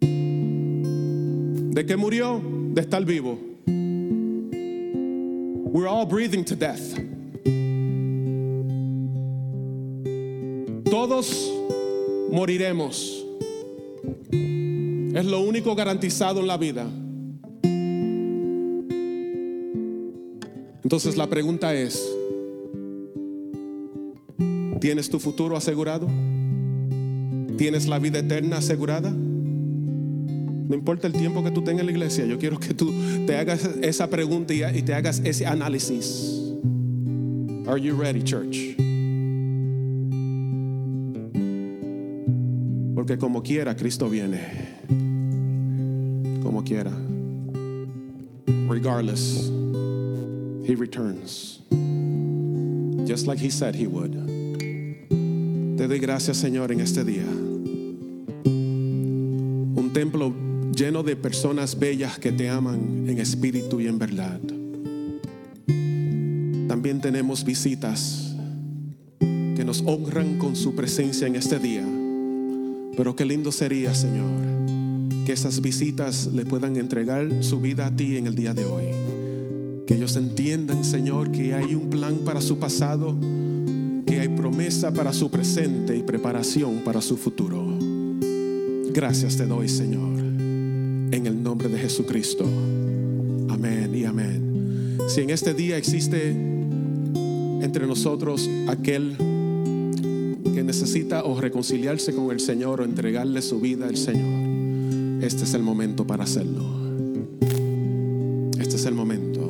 ¿De 0.00 1.84
qué 1.84 1.96
murió? 1.96 2.40
De 2.72 2.82
estar 2.82 3.04
vivo. 3.04 3.40
We're 5.72 5.88
all 5.88 6.06
breathing 6.06 6.44
to 6.44 6.54
death. 6.54 6.96
Todos 10.88 11.52
moriremos. 12.30 13.25
Es 15.16 15.24
lo 15.24 15.40
único 15.40 15.74
garantizado 15.74 16.40
en 16.40 16.46
la 16.46 16.58
vida. 16.58 16.86
Entonces 20.82 21.16
la 21.16 21.26
pregunta 21.26 21.74
es, 21.74 22.06
¿tienes 24.78 25.08
tu 25.08 25.18
futuro 25.18 25.56
asegurado? 25.56 26.06
¿Tienes 27.56 27.88
la 27.88 27.98
vida 27.98 28.18
eterna 28.18 28.58
asegurada? 28.58 29.10
No 29.10 30.74
importa 30.74 31.06
el 31.06 31.14
tiempo 31.14 31.42
que 31.42 31.50
tú 31.50 31.64
tengas 31.64 31.80
en 31.80 31.86
la 31.86 31.92
iglesia, 31.92 32.26
yo 32.26 32.38
quiero 32.38 32.60
que 32.60 32.74
tú 32.74 32.92
te 33.26 33.36
hagas 33.38 33.64
esa 33.80 34.10
pregunta 34.10 34.52
y 34.52 34.82
te 34.82 34.92
hagas 34.92 35.22
ese 35.24 35.46
análisis. 35.46 36.42
Are 37.66 37.80
you 37.80 37.96
ready, 37.96 38.22
church? 38.22 38.76
Porque 42.94 43.16
como 43.16 43.42
quiera, 43.42 43.74
Cristo 43.74 44.10
viene 44.10 44.75
como 46.42 46.62
quiera. 46.64 46.92
Regardless, 48.68 49.50
He 50.64 50.74
returns. 50.74 51.60
Just 53.06 53.26
like 53.26 53.38
He 53.38 53.50
said 53.50 53.74
He 53.76 53.86
would. 53.86 54.12
Te 55.76 55.86
doy 55.86 55.98
gracias, 55.98 56.38
Señor, 56.38 56.72
en 56.72 56.80
este 56.80 57.04
día. 57.04 57.26
Un 59.74 59.90
templo 59.92 60.34
lleno 60.74 61.02
de 61.02 61.14
personas 61.16 61.78
bellas 61.78 62.18
que 62.18 62.32
te 62.32 62.48
aman 62.48 63.08
en 63.08 63.18
espíritu 63.18 63.80
y 63.80 63.86
en 63.86 63.98
verdad. 63.98 64.40
También 66.68 67.00
tenemos 67.00 67.44
visitas 67.44 68.34
que 69.20 69.64
nos 69.64 69.82
honran 69.86 70.38
con 70.38 70.56
su 70.56 70.74
presencia 70.74 71.26
en 71.26 71.36
este 71.36 71.58
día. 71.58 71.86
Pero 72.96 73.14
qué 73.14 73.24
lindo 73.24 73.52
sería, 73.52 73.94
Señor 73.94 74.55
que 75.26 75.32
esas 75.32 75.60
visitas 75.60 76.30
le 76.32 76.46
puedan 76.46 76.76
entregar 76.76 77.42
su 77.42 77.60
vida 77.60 77.88
a 77.88 77.90
ti 77.90 78.16
en 78.16 78.28
el 78.28 78.36
día 78.36 78.54
de 78.54 78.64
hoy. 78.64 78.84
Que 79.84 79.96
ellos 79.96 80.14
entiendan, 80.14 80.84
Señor, 80.84 81.32
que 81.32 81.52
hay 81.52 81.74
un 81.74 81.90
plan 81.90 82.18
para 82.18 82.40
su 82.40 82.58
pasado, 82.58 83.16
que 84.06 84.20
hay 84.20 84.28
promesa 84.28 84.92
para 84.92 85.12
su 85.12 85.28
presente 85.28 85.96
y 85.96 86.04
preparación 86.04 86.84
para 86.84 87.00
su 87.00 87.16
futuro. 87.16 87.76
Gracias 88.92 89.36
te 89.36 89.46
doy, 89.46 89.68
Señor, 89.68 90.16
en 90.16 91.26
el 91.26 91.42
nombre 91.42 91.68
de 91.70 91.78
Jesucristo. 91.80 92.44
Amén 93.48 93.92
y 93.96 94.04
amén. 94.04 94.96
Si 95.08 95.22
en 95.22 95.30
este 95.30 95.54
día 95.54 95.76
existe 95.76 96.30
entre 97.62 97.84
nosotros 97.88 98.48
aquel 98.68 99.16
que 100.54 100.62
necesita 100.62 101.24
o 101.24 101.40
reconciliarse 101.40 102.14
con 102.14 102.30
el 102.30 102.38
Señor 102.38 102.80
o 102.80 102.84
entregarle 102.84 103.42
su 103.42 103.58
vida 103.58 103.88
al 103.88 103.96
Señor, 103.96 104.35
este 105.26 105.42
es 105.42 105.54
el 105.54 105.62
momento 105.62 106.04
para 106.04 106.22
hacerlo. 106.22 106.62
Este 108.60 108.76
es 108.76 108.86
el 108.86 108.94
momento. 108.94 109.40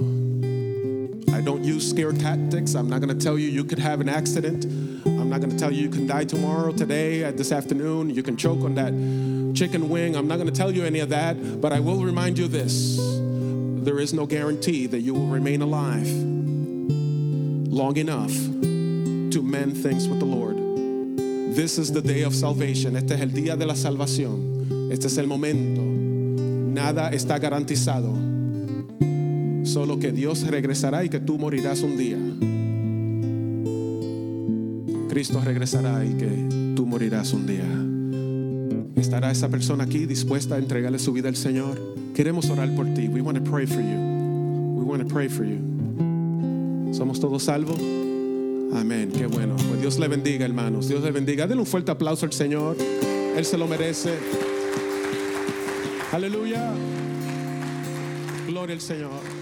I 1.34 1.42
don't 1.42 1.62
use 1.62 1.90
scare 1.90 2.12
tactics. 2.12 2.74
I'm 2.74 2.88
not 2.88 3.02
going 3.02 3.16
to 3.16 3.22
tell 3.22 3.38
you 3.38 3.48
you 3.48 3.62
could 3.62 3.78
have 3.78 4.00
an 4.00 4.08
accident. 4.08 4.64
I'm 5.04 5.28
not 5.28 5.40
going 5.40 5.50
to 5.50 5.58
tell 5.58 5.70
you 5.70 5.82
you 5.82 5.90
can 5.90 6.06
die 6.06 6.24
tomorrow, 6.24 6.72
today, 6.72 7.30
this 7.32 7.52
afternoon. 7.52 8.08
You 8.08 8.22
can 8.22 8.38
choke 8.38 8.60
on 8.60 8.74
that 8.76 8.92
chicken 9.54 9.90
wing. 9.90 10.16
I'm 10.16 10.26
not 10.26 10.36
going 10.36 10.48
to 10.48 10.54
tell 10.54 10.70
you 10.70 10.82
any 10.84 11.00
of 11.00 11.10
that, 11.10 11.60
but 11.60 11.74
I 11.74 11.80
will 11.80 12.02
remind 12.02 12.38
you 12.38 12.48
this. 12.48 12.96
There 13.84 13.98
is 13.98 14.14
no 14.14 14.24
guarantee 14.24 14.86
that 14.86 15.00
you 15.00 15.12
will 15.12 15.26
remain 15.26 15.60
alive 15.60 16.08
long 17.70 17.98
enough 17.98 18.32
to 18.32 19.42
mend 19.42 19.76
things 19.76 20.08
with 20.08 20.20
the 20.20 20.24
Lord. 20.24 20.56
This 21.54 21.76
is 21.76 21.92
the 21.92 22.00
day 22.00 22.22
of 22.22 22.34
salvation. 22.34 22.96
Este 22.96 23.12
es 23.12 23.20
el 23.20 23.28
día 23.28 23.58
de 23.58 23.66
la 23.66 23.74
salvación. 23.74 24.55
Este 24.90 25.08
es 25.08 25.18
el 25.18 25.26
momento. 25.26 25.82
Nada 25.82 27.10
está 27.10 27.38
garantizado. 27.38 28.12
Solo 29.64 29.98
que 29.98 30.12
Dios 30.12 30.46
regresará 30.46 31.04
y 31.04 31.08
que 31.08 31.18
tú 31.18 31.38
morirás 31.38 31.82
un 31.82 31.96
día. 31.96 32.18
Cristo 35.08 35.40
regresará 35.44 36.04
y 36.04 36.14
que 36.14 36.74
tú 36.74 36.86
morirás 36.86 37.32
un 37.32 37.46
día. 37.46 37.64
¿Estará 39.00 39.30
esa 39.30 39.48
persona 39.48 39.84
aquí 39.84 40.06
dispuesta 40.06 40.56
a 40.56 40.58
entregarle 40.58 40.98
su 40.98 41.12
vida 41.12 41.28
al 41.28 41.36
Señor? 41.36 41.80
Queremos 42.14 42.48
orar 42.50 42.74
por 42.74 42.86
ti. 42.94 43.08
We 43.08 43.20
want 43.20 43.38
to 43.38 43.50
pray 43.50 43.66
for 43.66 43.80
you. 43.80 44.76
We 44.76 44.84
want 44.84 45.02
to 45.02 45.08
pray 45.08 45.28
for 45.28 45.44
you. 45.44 45.58
¿Somos 46.92 47.18
todos 47.18 47.42
salvos? 47.42 47.78
Amén. 48.74 49.10
Qué 49.16 49.26
bueno. 49.26 49.56
Pues 49.68 49.80
Dios 49.80 49.98
le 49.98 50.08
bendiga, 50.08 50.44
hermanos. 50.44 50.88
Dios 50.88 51.02
le 51.02 51.10
bendiga. 51.10 51.46
Denle 51.46 51.62
un 51.62 51.66
fuerte 51.66 51.90
aplauso 51.90 52.26
al 52.26 52.32
Señor. 52.32 52.76
Él 53.36 53.44
se 53.44 53.58
lo 53.58 53.66
merece. 53.66 54.10
Aleluya. 56.16 56.72
Gloria 58.46 58.74
al 58.74 58.80
Señor. 58.80 59.35